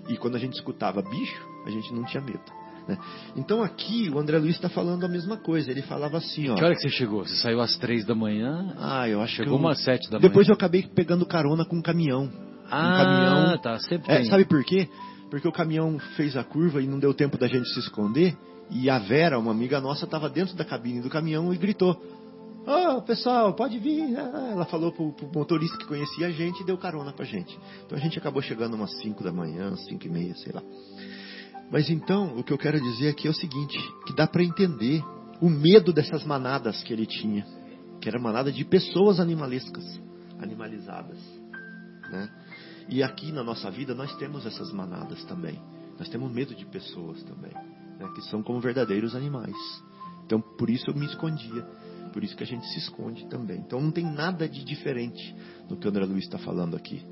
[0.09, 2.58] E quando a gente escutava bicho, a gente não tinha medo.
[2.89, 2.99] Né?
[3.37, 5.71] Então aqui o André Luiz está falando a mesma coisa.
[5.71, 6.55] Ele falava assim, ó.
[6.55, 7.25] Que hora que você chegou?
[7.25, 8.75] Você saiu às três da manhã?
[8.79, 9.67] Ah, eu acho chegou que eu...
[9.67, 10.53] umas sete da Depois manhã.
[10.53, 12.31] eu acabei pegando carona com um caminhão.
[12.71, 13.59] Ah, um caminhão.
[13.59, 13.79] tá.
[13.81, 14.31] Sempre É, tem.
[14.31, 14.89] sabe por quê?
[15.31, 18.35] Porque o caminhão fez a curva e não deu tempo da gente se esconder.
[18.71, 21.95] E a Vera, uma amiga nossa, estava dentro da cabine do caminhão e gritou:
[22.67, 24.15] Ô pessoal, pode vir.
[24.19, 27.59] Ah, Ela falou pro, pro motorista que conhecia a gente e deu carona pra gente.
[27.87, 30.63] Então a gente acabou chegando umas 5 da manhã, 5 e meia, sei lá.
[31.71, 35.03] Mas então, o que eu quero dizer aqui é o seguinte: que dá para entender
[35.41, 37.47] o medo dessas manadas que ele tinha,
[38.01, 39.85] que era manada de pessoas animalescas,
[40.39, 41.19] animalizadas,
[42.11, 42.29] né?
[42.89, 45.61] E aqui na nossa vida nós temos essas manadas também.
[45.99, 48.11] Nós temos medo de pessoas também, né?
[48.15, 49.57] que são como verdadeiros animais.
[50.25, 51.63] Então, por isso eu me escondia.
[52.13, 53.59] Por isso que a gente se esconde também.
[53.61, 55.35] Então, não tem nada de diferente
[55.69, 57.05] do que o André Luiz está falando aqui,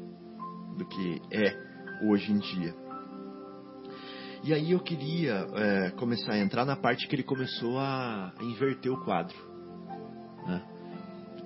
[0.79, 2.86] do que é hoje em dia.
[4.47, 8.93] E aí eu queria é, começar a entrar na parte que ele começou a, inverter
[8.93, 9.37] o quadro.
[10.47, 10.63] Né?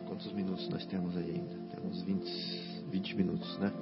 [0.07, 1.55] Quantos minutos nós temos aí ainda?
[1.75, 3.73] Temos 20, 20 minutos, né?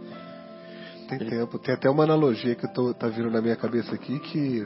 [1.09, 1.59] Tem tempo.
[1.59, 4.65] Tem até uma analogia que tô, tá vindo na minha cabeça aqui que.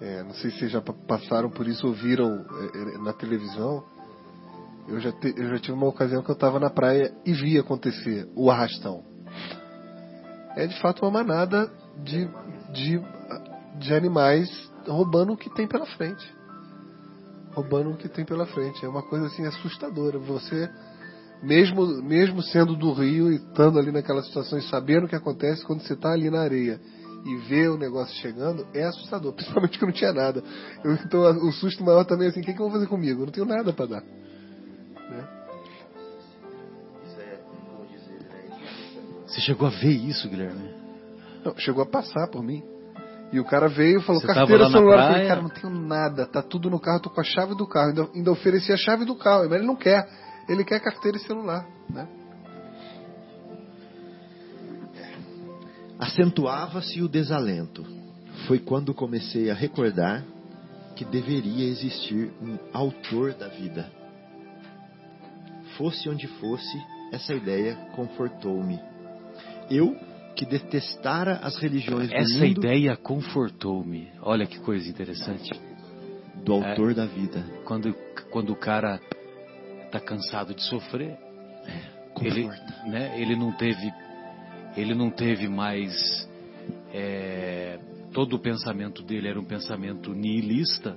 [0.00, 2.44] é, não sei se vocês já pa- passaram por isso ou viram
[2.74, 3.84] é, é, na televisão.
[4.88, 7.56] Eu já, te- eu já tive uma ocasião que eu estava na praia e vi
[7.56, 9.04] acontecer o arrastão.
[10.56, 11.70] É de fato uma manada
[12.02, 12.28] de,
[12.76, 13.00] de,
[13.78, 14.48] de animais
[14.86, 16.24] roubando o que tem pela frente.
[17.52, 18.84] Roubando o que tem pela frente.
[18.84, 20.18] É uma coisa assim assustadora.
[20.18, 20.68] Você
[21.42, 25.64] mesmo, mesmo sendo do Rio e estando ali naquela situação e sabendo o que acontece
[25.64, 26.80] quando você está ali na areia
[27.24, 30.42] e vê o negócio chegando, é assustador, principalmente que não tinha nada.
[30.84, 33.22] Eu, então o susto maior também é assim, o que, que eu vou fazer comigo?
[33.22, 34.02] Eu não tenho nada para dar.
[34.02, 35.28] Né?
[39.26, 40.85] Você chegou a ver isso, Guilherme?
[41.46, 42.64] Não, chegou a passar por mim.
[43.32, 44.96] E o cara veio e falou, Você carteira, celular.
[44.96, 47.66] Eu falei, cara, não tenho nada, tá tudo no carro, tô com a chave do
[47.66, 47.88] carro.
[47.90, 50.08] Ainda, ainda ofereci a chave do carro, mas ele não quer.
[50.48, 52.08] Ele quer carteira e celular, né?
[55.98, 57.84] Acentuava-se o desalento.
[58.46, 60.24] Foi quando comecei a recordar
[60.94, 63.90] que deveria existir um autor da vida.
[65.76, 66.82] Fosse onde fosse,
[67.12, 68.80] essa ideia confortou-me.
[69.70, 69.96] Eu,
[70.36, 74.08] que detestara as religiões do Essa mundo, ideia confortou-me.
[74.22, 75.50] Olha que coisa interessante.
[76.44, 77.42] do autor da vida.
[77.64, 77.92] Quando,
[78.30, 79.00] quando o cara
[79.90, 81.16] tá cansado de sofrer,
[82.20, 82.82] ele, Conforta.
[82.88, 83.92] né, ele não teve
[84.76, 86.28] ele não teve mais
[86.92, 87.78] é,
[88.12, 90.96] todo o pensamento dele era um pensamento nihilista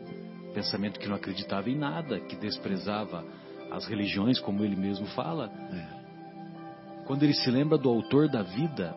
[0.54, 3.24] pensamento que não acreditava em nada que desprezava
[3.72, 7.04] as religiões como ele mesmo fala É.
[7.06, 8.96] quando ele se lembra do autor da vida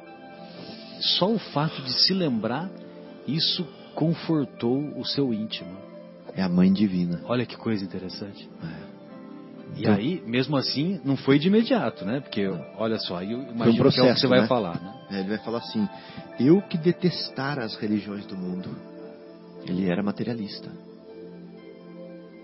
[1.01, 2.71] só o fato de se lembrar
[3.27, 5.77] isso confortou o seu íntimo
[6.35, 7.21] É a mãe divina.
[7.25, 9.77] olha que coisa interessante É.
[9.77, 12.21] e Então- aí, mesmo assim, não foi de imediato, né?
[12.21, 14.47] Porque, olha só, aí eu imagino que é o que processo, você vai né?
[14.47, 14.95] falar, né?
[15.11, 15.89] É, ele vai falar assim:
[16.39, 18.71] Eu que detestara as religiões do mundo.
[19.67, 20.69] Ele era materialista.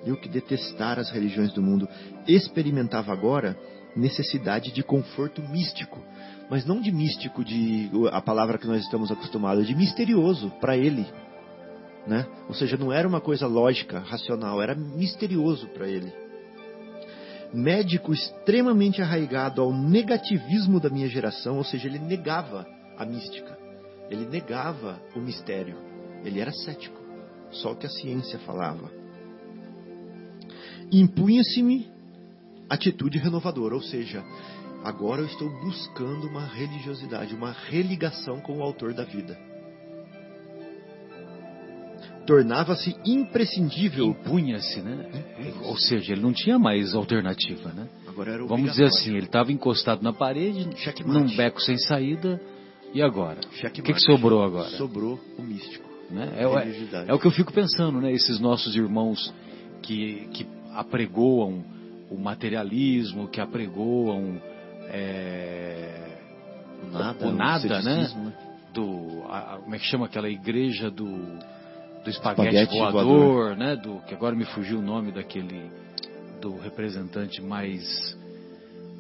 [0.07, 1.89] Eu que detestara as religiões do mundo.
[2.27, 3.57] Experimentava agora
[3.97, 5.99] necessidade de conforto místico.
[6.51, 11.07] Mas não de místico, de a palavra que nós estamos acostumados, de misterioso para ele.
[12.07, 12.27] Né?
[12.49, 16.13] Ou seja, não era uma coisa lógica, racional, era misterioso para ele
[17.53, 23.59] médico extremamente arraigado ao negativismo da minha geração, ou seja, ele negava a mística,
[24.11, 25.77] ele negava o mistério,
[26.25, 27.01] ele era cético,
[27.51, 28.91] só o que a ciência falava.
[30.91, 31.91] Impunha-se-me
[32.69, 34.23] atitude renovadora, ou seja,
[34.85, 39.39] agora eu estou buscando uma religiosidade, uma religação com o autor da vida.
[42.27, 44.09] Tornava-se imprescindível.
[44.09, 45.25] Impunha-se, né?
[45.63, 47.89] Ou seja, ele não tinha mais alternativa, né?
[48.07, 51.19] Agora era Vamos dizer assim, ele estava encostado na parede, Checkmate.
[51.19, 52.39] num beco sem saída,
[52.93, 53.41] e agora?
[53.41, 54.69] O que, que sobrou agora?
[54.71, 55.89] Sobrou o místico.
[56.11, 56.31] Né?
[56.37, 58.13] É, é- é o que eu fico pensando, né?
[58.13, 59.33] Esses nossos irmãos
[59.83, 61.65] que, que apregoam
[62.11, 64.41] o materialismo, que apregoam
[64.91, 66.19] é,
[66.83, 68.09] O nada, o nada, né?
[68.15, 68.33] né?
[68.73, 73.57] Do, a- a- como é que chama aquela igreja do, do espaguete, Espaguete voador, voador.
[73.57, 73.77] né?
[73.77, 75.71] Do, que agora me fugiu o nome daquele,
[76.41, 78.17] do representante mais,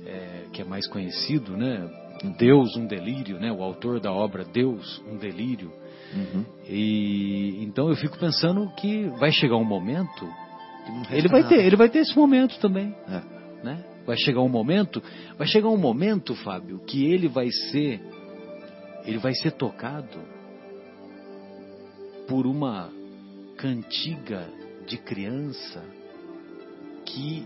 [0.06, 1.88] é, que é mais conhecido, né?
[2.36, 3.52] Deus, um delírio, né?
[3.52, 5.72] O autor da obra Deus, um delírio.
[6.14, 6.44] Uhum.
[6.66, 10.26] E então eu fico pensando que vai chegar um momento,
[11.10, 11.54] ele vai nada.
[11.54, 13.20] ter, ele vai ter esse momento também, É.
[13.62, 13.84] né?
[14.08, 15.02] Vai chegar um momento,
[15.36, 18.00] vai chegar um momento, Fábio, que ele vai ser,
[19.04, 20.18] ele vai ser tocado
[22.26, 22.90] por uma
[23.58, 24.48] cantiga
[24.86, 25.84] de criança
[27.04, 27.44] que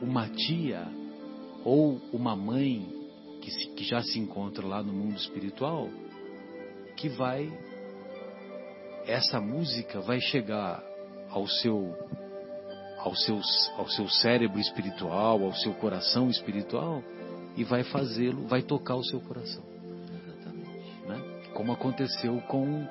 [0.00, 0.86] uma tia
[1.64, 2.86] ou uma mãe
[3.40, 5.88] que, se- que já se encontra lá no mundo espiritual,
[6.96, 7.52] que vai
[9.04, 10.80] essa música vai chegar
[11.28, 11.92] ao seu
[13.04, 13.38] ao seu
[13.76, 17.02] ao seu cérebro espiritual, ao seu coração espiritual
[17.54, 19.62] e vai fazê-lo, vai tocar o seu coração,
[20.10, 21.06] Exatamente.
[21.06, 21.50] né?
[21.52, 22.86] Como aconteceu com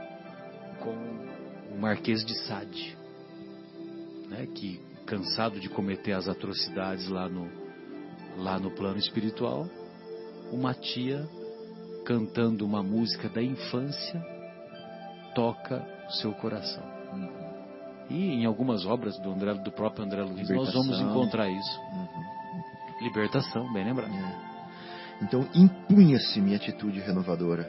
[0.79, 2.95] com o Marquês de Sade,
[4.29, 4.47] né?
[4.53, 7.49] Que cansado de cometer as atrocidades lá no
[8.37, 9.67] lá no plano espiritual,
[10.51, 11.27] uma tia
[12.05, 14.23] cantando uma música da infância
[15.33, 16.92] toca o seu coração.
[18.13, 21.09] E em algumas obras do, André, do próprio André Luiz nós vamos Libertação.
[21.09, 21.79] encontrar isso.
[21.79, 22.07] Uhum.
[23.01, 24.13] Libertação, bem lembrado.
[24.13, 25.23] É.
[25.23, 27.67] Então impunha-se minha atitude renovadora.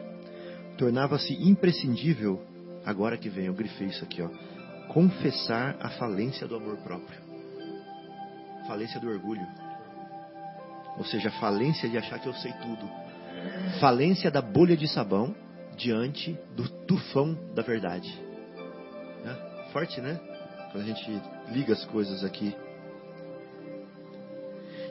[0.76, 2.44] Tornava-se imprescindível,
[2.84, 4.28] agora que vem, eu grifei isso aqui, ó,
[4.92, 7.18] confessar a falência do amor próprio.
[8.66, 9.46] Falência do orgulho.
[10.98, 12.86] Ou seja, falência de achar que eu sei tudo.
[13.80, 15.34] Falência da bolha de sabão
[15.74, 18.12] diante do tufão da verdade.
[19.24, 19.36] Né?
[19.72, 20.20] Forte, né?
[20.74, 21.22] Quando a gente
[21.52, 22.52] liga as coisas aqui.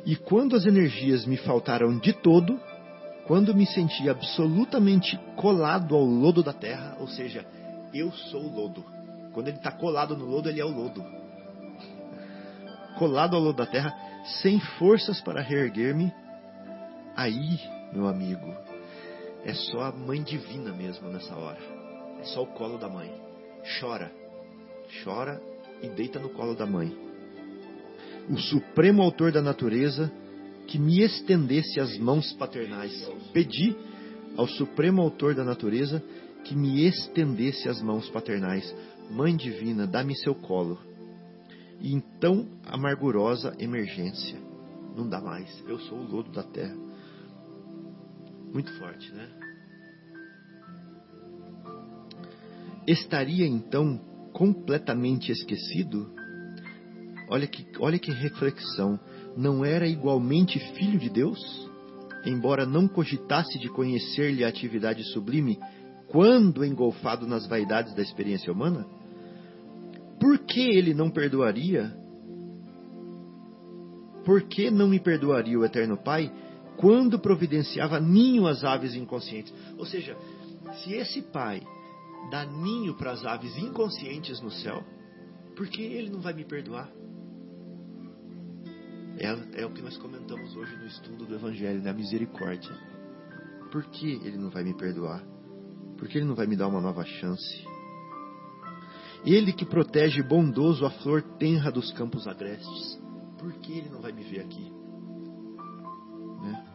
[0.06, 2.58] E quando as energias me faltaram de todo,
[3.28, 7.46] quando me senti absolutamente colado ao lodo da terra, ou seja,
[7.94, 8.86] eu sou o lodo.
[9.34, 11.04] Quando ele está colado no lodo, ele é o lodo.
[12.98, 13.94] Colado ao lodo da terra,
[14.42, 16.14] sem forças para reerguer-me,
[17.14, 17.60] aí,
[17.92, 18.56] meu amigo,
[19.44, 21.60] é só a mãe divina mesmo nessa hora.
[22.22, 23.14] É só o colo da mãe.
[23.82, 24.10] Chora.
[25.04, 25.42] Chora
[25.84, 27.04] e deita no colo da mãe
[28.30, 30.12] o supremo autor da natureza
[30.68, 32.94] que me estendesse as mãos paternais.
[33.34, 33.76] Pedi
[34.38, 36.02] ao supremo autor da natureza
[36.44, 38.74] que me estendesse as mãos paternais.
[39.12, 40.80] Mãe divina, dá-me seu colo.
[41.82, 44.40] E então, amargurosa emergência.
[44.96, 45.50] Não dá mais.
[45.68, 46.76] Eu sou o lodo da terra.
[48.54, 49.30] Muito forte, né?
[52.88, 54.00] Estaria então
[54.34, 56.12] completamente esquecido?
[57.30, 59.00] Olha que, olha que reflexão.
[59.38, 61.40] Não era igualmente filho de Deus?
[62.26, 65.60] Embora não cogitasse de conhecer-lhe a atividade sublime,
[66.08, 68.86] quando engolfado nas vaidades da experiência humana?
[70.20, 71.96] Por que ele não perdoaria?
[74.24, 76.32] Por que não me perdoaria o Eterno Pai
[76.78, 79.54] quando providenciava ninho às aves inconscientes?
[79.78, 80.16] Ou seja,
[80.76, 81.62] se esse Pai
[82.30, 84.84] dá ninho para as aves inconscientes no céu,
[85.56, 86.90] por que ele não vai me perdoar?
[89.18, 91.92] É, é o que nós comentamos hoje no estudo do Evangelho, né?
[91.92, 92.76] A misericórdia.
[93.72, 95.24] Por que ele não vai me perdoar?
[95.98, 97.66] Por que ele não vai me dar uma nova chance?
[99.26, 103.00] Ele que protege bondoso a flor tenra dos campos agrestes.
[103.38, 104.72] Por que ele não vai me ver aqui?
[106.42, 106.66] Né?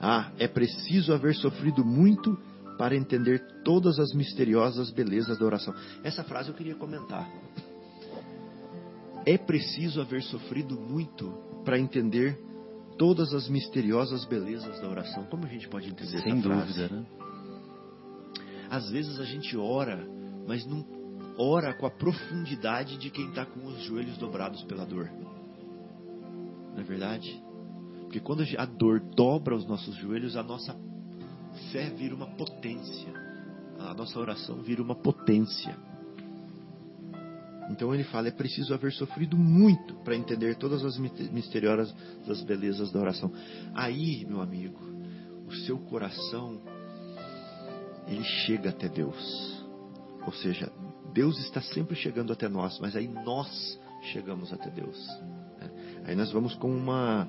[0.00, 2.36] Ah, é preciso haver sofrido muito
[2.78, 5.74] para entender todas as misteriosas belezas da oração.
[6.04, 7.28] Essa frase eu queria comentar.
[9.26, 11.30] É preciso haver sofrido muito
[11.64, 12.38] para entender
[12.96, 15.24] todas as misteriosas belezas da oração.
[15.24, 16.66] Como a gente pode entender Sem essa frase?
[16.66, 17.06] dúvida, né?
[18.70, 20.06] Às vezes a gente ora,
[20.46, 20.86] mas não
[21.36, 25.10] ora com a profundidade de quem está com os joelhos dobrados pela dor.
[26.74, 27.42] Não é verdade?
[28.02, 30.74] Porque quando a dor dobra os nossos joelhos, a nossa
[31.72, 33.12] fé vira uma potência.
[33.78, 35.76] A nossa oração vira uma potência.
[37.70, 41.94] Então ele fala: é preciso haver sofrido muito para entender todas as misteriosas
[42.26, 43.32] das belezas da oração.
[43.74, 44.80] Aí, meu amigo,
[45.46, 46.60] o seu coração
[48.06, 49.64] ele chega até Deus.
[50.26, 50.72] Ou seja,
[51.12, 53.78] Deus está sempre chegando até nós, mas aí nós
[54.12, 54.98] chegamos até Deus.
[55.60, 55.70] né?
[56.04, 57.28] Aí nós vamos com uma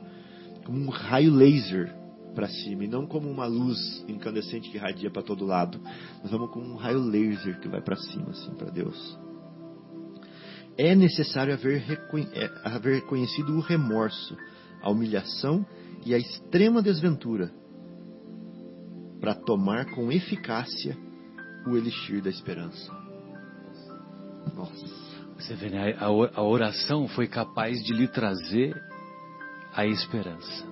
[0.66, 1.99] como um raio laser
[2.40, 3.78] para cima e não como uma luz
[4.08, 5.78] incandescente que radia para todo lado.
[6.22, 9.20] Nós vamos com um raio laser que vai para cima assim para Deus.
[10.78, 11.84] É necessário haver,
[12.34, 14.38] é, haver conhecido o remorso,
[14.82, 15.66] a humilhação
[16.06, 17.52] e a extrema desventura
[19.20, 20.98] para tomar com eficácia
[21.68, 22.90] o elixir da esperança.
[24.56, 24.86] Nossa.
[25.36, 25.94] Você vê, né?
[26.00, 28.74] A oração foi capaz de lhe trazer
[29.74, 30.69] a esperança.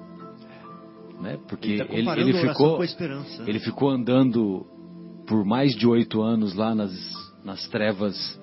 [1.19, 1.39] Né?
[1.47, 3.43] Porque Ele tá ele, ele ficou, esperança.
[3.47, 4.65] ele ficou andando
[5.27, 6.91] por mais de oito anos lá nas,
[7.43, 8.39] nas trevas,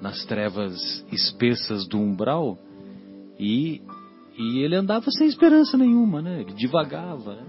[0.00, 2.58] nas trevas espessas do umbral
[3.38, 3.82] e,
[4.38, 6.40] e ele andava sem esperança nenhuma, né?
[6.42, 7.36] Ele divagava.
[7.36, 7.46] Né?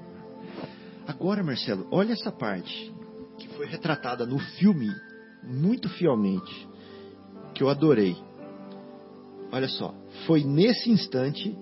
[1.07, 2.91] Agora, Marcelo, olha essa parte
[3.37, 4.89] que foi retratada no filme
[5.43, 6.67] muito fielmente,
[7.53, 8.15] que eu adorei.
[9.51, 9.93] Olha só,
[10.25, 11.55] foi nesse instante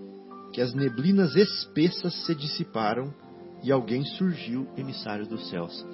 [0.53, 3.13] que as neblinas espessas se dissiparam
[3.63, 5.85] e alguém surgiu emissário dos céus.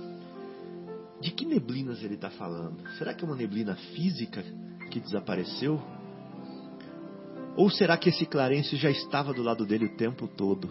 [1.22, 2.78] De que neblinas ele está falando?
[2.98, 4.44] Será que é uma neblina física
[4.92, 5.82] que desapareceu?
[7.56, 10.70] Ou será que esse Clarence já estava do lado dele o tempo todo?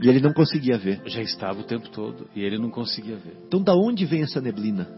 [0.00, 1.02] E ele não conseguia ver.
[1.06, 3.36] Já estava o tempo todo e ele não conseguia ver.
[3.46, 4.88] Então, da onde vem essa neblina?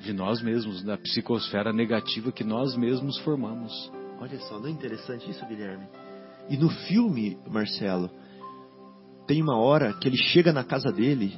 [0.00, 3.72] De nós mesmos, da psicosfera negativa que nós mesmos formamos.
[4.22, 5.84] Olha só, não é interessante isso, Guilherme?
[6.48, 8.08] E no filme, Marcelo,
[9.26, 11.36] tem uma hora que ele chega na casa dele,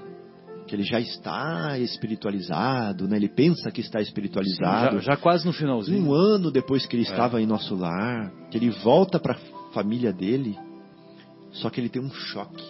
[0.66, 3.16] que ele já está espiritualizado, né?
[3.16, 4.96] Ele pensa que está espiritualizado.
[5.00, 6.06] Já, já quase no finalzinho.
[6.06, 10.12] Um ano depois que ele estava em nosso lar, que ele volta para a família
[10.12, 10.54] dele,
[11.52, 12.62] só que ele tem um choque.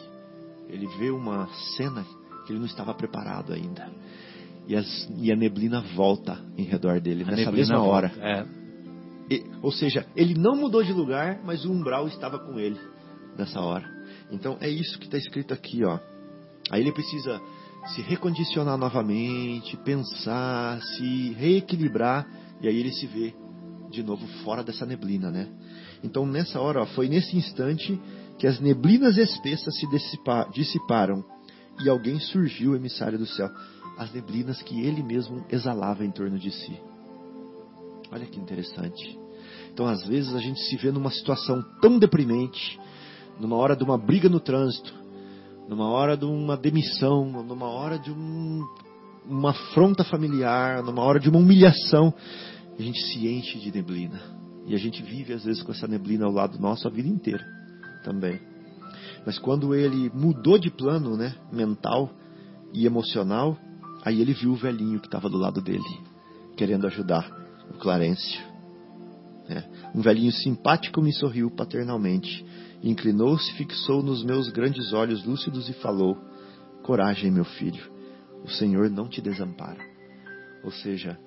[0.69, 2.05] Ele vê uma cena
[2.47, 3.91] que ele não estava preparado ainda.
[4.69, 7.91] E, as- e a neblina volta em redor dele, A nessa mesma volta.
[7.91, 8.12] hora.
[8.21, 8.64] É.
[9.62, 12.79] Ou seja, ele não mudou de lugar, mas o umbral estava com ele
[13.37, 13.89] nessa hora.
[14.31, 15.99] Então é isso que está escrito aqui, ó.
[16.70, 17.41] Aí ele precisa
[17.87, 22.27] se recondicionar novamente, pensar, se reequilibrar,
[22.61, 23.35] e aí ele se vê
[23.91, 25.49] de novo fora dessa neblina, né?
[26.03, 28.01] Então nessa hora, ó, foi nesse instante
[28.39, 31.25] que as neblinas espessas se dissipa- dissiparam
[31.83, 33.49] e alguém surgiu emissário do céu.
[33.97, 36.81] As neblinas que ele mesmo exalava em torno de si.
[38.15, 39.19] Olha que interessante.
[39.73, 42.79] Então, às vezes, a gente se vê numa situação tão deprimente,
[43.41, 44.95] numa hora de uma briga no trânsito,
[45.69, 48.65] numa hora de uma demissão, numa hora de um,
[49.27, 52.15] uma afronta familiar, numa hora de uma humilhação,
[52.79, 54.23] a gente se enche de neblina.
[54.65, 57.45] E a gente vive, às vezes, com essa neblina ao lado nosso a vida inteira
[58.05, 58.41] também.
[59.27, 62.12] Mas quando ele mudou de plano né, mental
[62.73, 63.59] e emocional,
[64.05, 65.83] aí ele viu o velhinho que estava do lado dele,
[66.57, 68.43] querendo ajudar o Clarencio.
[69.49, 69.65] né?
[69.95, 72.45] Um velhinho simpático me sorriu paternalmente,
[72.83, 76.17] inclinou-se, fixou nos meus grandes olhos lúcidos e falou:
[76.83, 77.83] Coragem, meu filho,
[78.45, 79.79] o Senhor não te desampara.
[80.62, 81.19] Ou seja,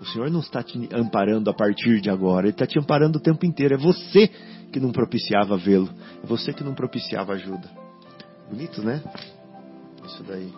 [0.00, 3.22] o Senhor não está te amparando a partir de agora, Ele está te amparando o
[3.22, 3.74] tempo inteiro.
[3.74, 4.28] É você
[4.72, 5.88] que não propiciava vê-lo,
[6.22, 7.68] é você que não propiciava ajuda.
[8.50, 9.02] Bonito, né?
[10.04, 10.52] Isso daí.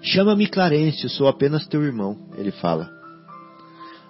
[0.00, 3.01] Chama-me Clarence, sou apenas teu irmão, ele fala.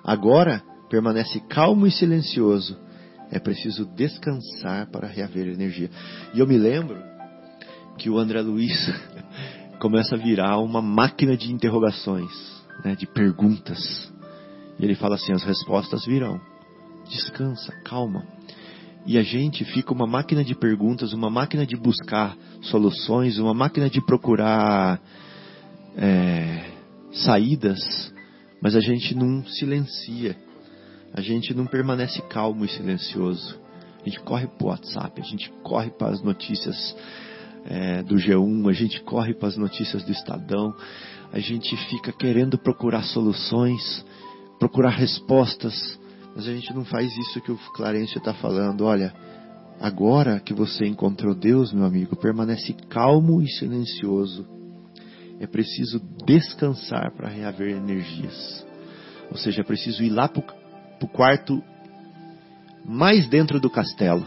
[0.05, 2.79] Agora permanece calmo e silencioso.
[3.31, 5.91] É preciso descansar para reaver energia.
[6.35, 7.01] E eu me lembro
[7.97, 8.91] que o André Luiz
[9.81, 12.31] começa a virar uma máquina de interrogações,
[12.85, 14.13] né, de perguntas.
[14.79, 16.41] E ele fala assim: as respostas virão.
[17.09, 18.25] Descansa, calma.
[19.05, 23.91] E a gente fica uma máquina de perguntas, uma máquina de buscar soluções, uma máquina
[23.91, 25.01] de procurar
[25.97, 26.71] é,
[27.13, 28.12] saídas,
[28.63, 30.37] mas a gente não silencia,
[31.13, 33.61] a gente não permanece calmo e silencioso.
[34.01, 36.97] A gente corre para o WhatsApp, a gente corre para as notícias
[37.67, 40.75] é, do G1, a gente corre para as notícias do Estadão,
[41.33, 44.05] a gente fica querendo procurar soluções,
[44.61, 45.99] procurar respostas,
[46.35, 48.85] mas a gente não faz isso que o Clarence está falando.
[48.85, 49.13] Olha,
[49.81, 54.62] agora que você encontrou Deus, meu amigo, permanece calmo e silencioso.
[55.41, 58.67] É preciso descansar para reaver energias.
[59.31, 60.43] Ou seja, é preciso ir lá para
[61.03, 61.63] o quarto
[62.85, 64.25] mais dentro do castelo.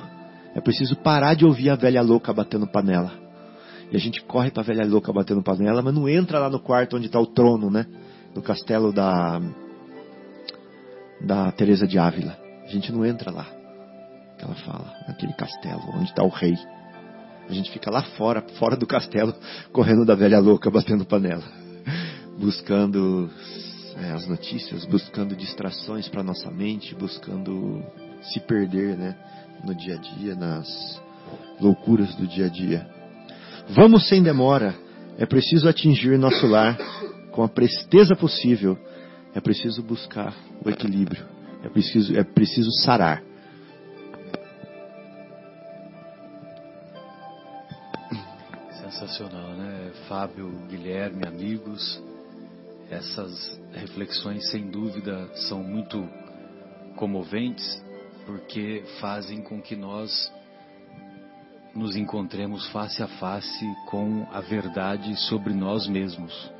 [0.54, 3.12] É preciso parar de ouvir a velha louca batendo panela.
[3.92, 6.60] E a gente corre para a velha louca batendo panela, mas não entra lá no
[6.60, 7.86] quarto onde está o trono, né?
[8.34, 9.40] No castelo da
[11.22, 12.38] da Teresa de Ávila.
[12.64, 13.46] A gente não entra lá.
[14.38, 16.56] Que ela fala, naquele castelo onde está o rei.
[17.50, 19.34] A gente fica lá fora, fora do castelo,
[19.72, 21.44] correndo da velha louca, batendo panela,
[22.40, 23.30] buscando
[23.98, 27.84] é, as notícias, buscando distrações para nossa mente, buscando
[28.34, 29.16] se perder, né,
[29.64, 31.02] no dia a dia, nas
[31.60, 32.88] loucuras do dia a dia.
[33.70, 34.76] Vamos sem demora.
[35.18, 36.78] É preciso atingir nosso lar
[37.32, 38.78] com a presteza possível.
[39.34, 40.34] É preciso buscar
[40.64, 41.26] o equilíbrio.
[41.64, 43.24] É preciso, é preciso sarar.
[50.08, 52.02] Fábio, Guilherme, amigos,
[52.92, 56.08] essas reflexões sem dúvida são muito
[56.96, 57.84] comoventes
[58.26, 60.32] porque fazem com que nós
[61.76, 66.52] nos encontremos face a face com a verdade sobre nós mesmos.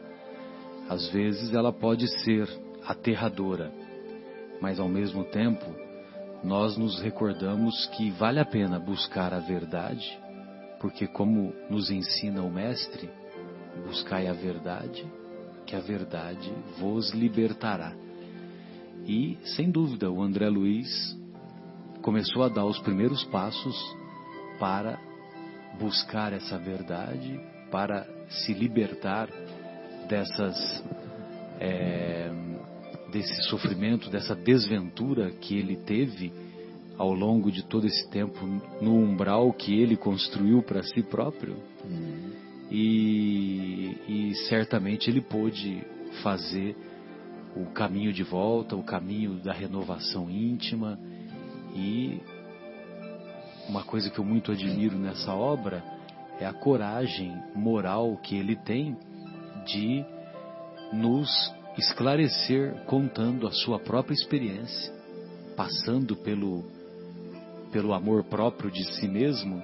[0.90, 2.50] Às vezes ela pode ser
[2.88, 3.72] aterradora,
[4.60, 5.66] mas ao mesmo tempo
[6.44, 10.20] nós nos recordamos que vale a pena buscar a verdade,
[10.80, 13.10] porque, como nos ensina o Mestre,
[13.86, 15.06] buscai a verdade,
[15.66, 17.94] que a verdade vos libertará.
[19.06, 21.18] E, sem dúvida, o André Luiz
[22.02, 23.76] começou a dar os primeiros passos
[24.60, 25.00] para
[25.80, 27.40] buscar essa verdade,
[27.72, 29.30] para se libertar
[30.08, 30.84] dessas
[31.60, 32.32] é,
[33.12, 36.34] desse sofrimento, dessa desventura que ele teve
[36.98, 38.46] ao longo de todo esse tempo
[38.82, 41.56] no umbral que ele construiu para si próprio.
[41.84, 42.45] Uhum.
[42.72, 45.84] E, e certamente ele pôde
[46.24, 46.76] fazer
[47.56, 51.00] o caminho de volta, o caminho da renovação íntima.
[51.74, 52.22] E
[53.70, 55.84] uma coisa que eu muito admiro nessa obra
[56.40, 58.98] é a coragem moral que ele tem
[59.66, 60.04] de
[60.94, 61.30] nos
[61.78, 64.94] esclarecer contando a sua própria experiência,
[65.56, 66.64] passando pelo,
[67.72, 69.62] pelo amor próprio de si mesmo,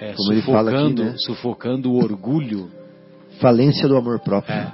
[0.00, 1.16] é, sufocando, aqui, né?
[1.18, 2.70] sufocando o orgulho.
[3.40, 4.54] Falência do amor próprio.
[4.54, 4.72] É,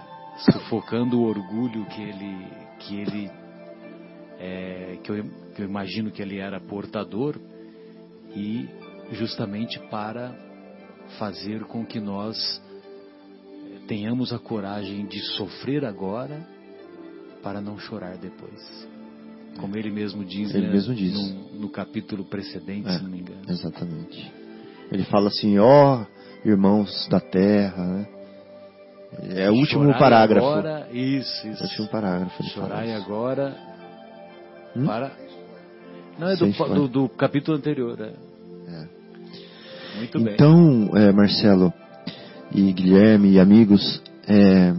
[0.50, 2.46] sufocando o orgulho que ele,
[2.80, 3.30] que ele,
[4.38, 7.36] é, que, eu, que eu imagino que ele era portador
[8.34, 8.68] e
[9.12, 10.34] justamente para
[11.18, 12.36] fazer com que nós
[13.86, 16.46] tenhamos a coragem de sofrer agora
[17.42, 18.88] para não chorar depois.
[19.58, 21.12] Como ele mesmo diz, ele né, mesmo diz.
[21.12, 23.42] No, no, capítulo precedente, é, se não me engano.
[23.48, 24.32] Exatamente.
[24.92, 28.06] Ele fala assim, ó oh, irmãos da terra, né?
[29.22, 30.46] É o último Chorai parágrafo.
[30.46, 31.62] Agora, isso, isso.
[31.62, 32.42] É o último parágrafo.
[32.44, 33.56] Chorai agora
[34.76, 34.86] hum?
[34.86, 35.12] para.
[36.18, 38.00] Não, é do, do, do, capítulo anterior.
[38.00, 38.12] É.
[38.68, 38.88] é.
[39.98, 40.34] Muito bem.
[40.34, 41.72] Então, é, Marcelo,
[42.52, 44.72] e Guilherme e amigos, é,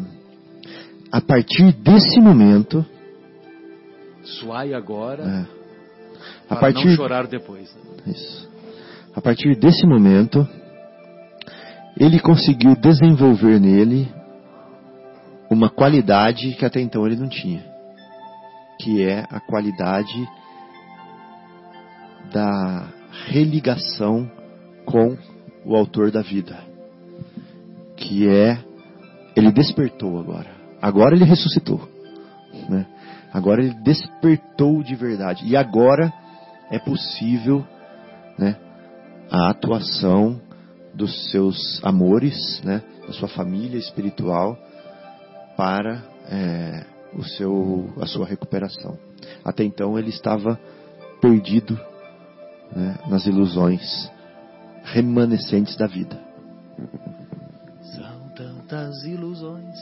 [1.11, 2.85] a partir desse momento.
[4.23, 5.23] Suai agora.
[5.23, 5.45] É,
[6.49, 7.73] a partir, não chorar depois.
[7.75, 8.13] Né?
[8.13, 8.54] Isso.
[9.16, 10.47] A partir desse momento,
[11.97, 14.11] ele conseguiu desenvolver nele
[15.49, 17.63] uma qualidade que até então ele não tinha,
[18.80, 20.28] que é a qualidade
[22.34, 22.88] da
[23.28, 24.30] religação
[24.86, 25.18] com
[25.63, 26.76] o autor da vida
[27.95, 28.59] que é
[29.36, 30.49] ele despertou agora.
[30.82, 31.89] Agora ele ressuscitou,
[32.70, 32.86] né?
[33.34, 36.13] Agora ele despertou de verdade e agora
[36.72, 37.66] é possível,
[38.38, 38.55] né,
[39.30, 40.39] a atuação
[40.93, 44.57] dos seus amores, né, da sua família espiritual
[45.57, 48.97] para é, o seu a sua recuperação.
[49.43, 50.59] Até então ele estava
[51.21, 51.80] perdido
[52.76, 54.11] né, nas ilusões
[54.84, 56.26] remanescentes da vida
[58.67, 59.78] tantas ilusões.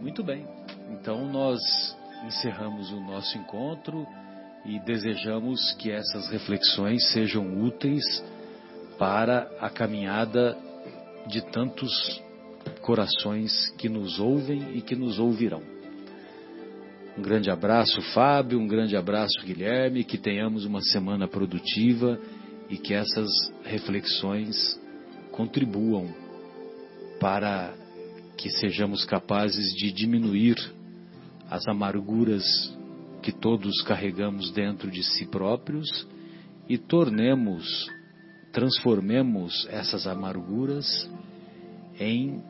[0.00, 0.46] Muito bem.
[0.90, 1.60] Então nós
[2.26, 4.06] encerramos o nosso encontro
[4.66, 8.04] e desejamos que essas reflexões sejam úteis
[8.98, 10.56] para a caminhada
[11.28, 12.20] de tantos
[12.82, 15.62] corações que nos ouvem e que nos ouvirão.
[17.16, 22.18] Um grande abraço, Fábio, um grande abraço, Guilherme, que tenhamos uma semana produtiva
[22.68, 23.30] e que essas
[23.64, 24.78] reflexões
[25.30, 26.12] contribuam
[27.20, 27.72] para
[28.36, 30.56] que sejamos capazes de diminuir
[31.48, 32.75] as amarguras
[33.26, 36.06] que todos carregamos dentro de si próprios
[36.68, 37.90] e tornemos,
[38.52, 41.10] transformemos essas amarguras
[41.98, 42.40] em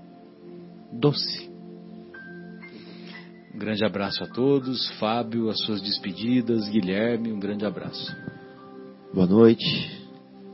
[0.92, 1.50] doce.
[3.54, 4.86] Um grande abraço a todos.
[4.98, 6.68] Fábio, as suas despedidas.
[6.68, 8.14] Guilherme, um grande abraço.
[9.14, 9.64] Boa noite.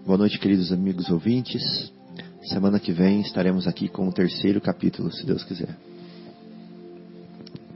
[0.06, 1.92] Boa noite, queridos amigos ouvintes.
[2.44, 5.76] Semana que vem estaremos aqui com o terceiro capítulo, se Deus quiser.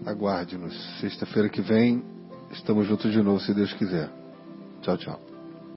[0.06, 1.00] Aguarde-nos.
[1.00, 2.14] Sexta-feira que vem
[2.52, 4.10] estamos juntos de novo, se Deus quiser.
[4.82, 5.35] Tchau, tchau.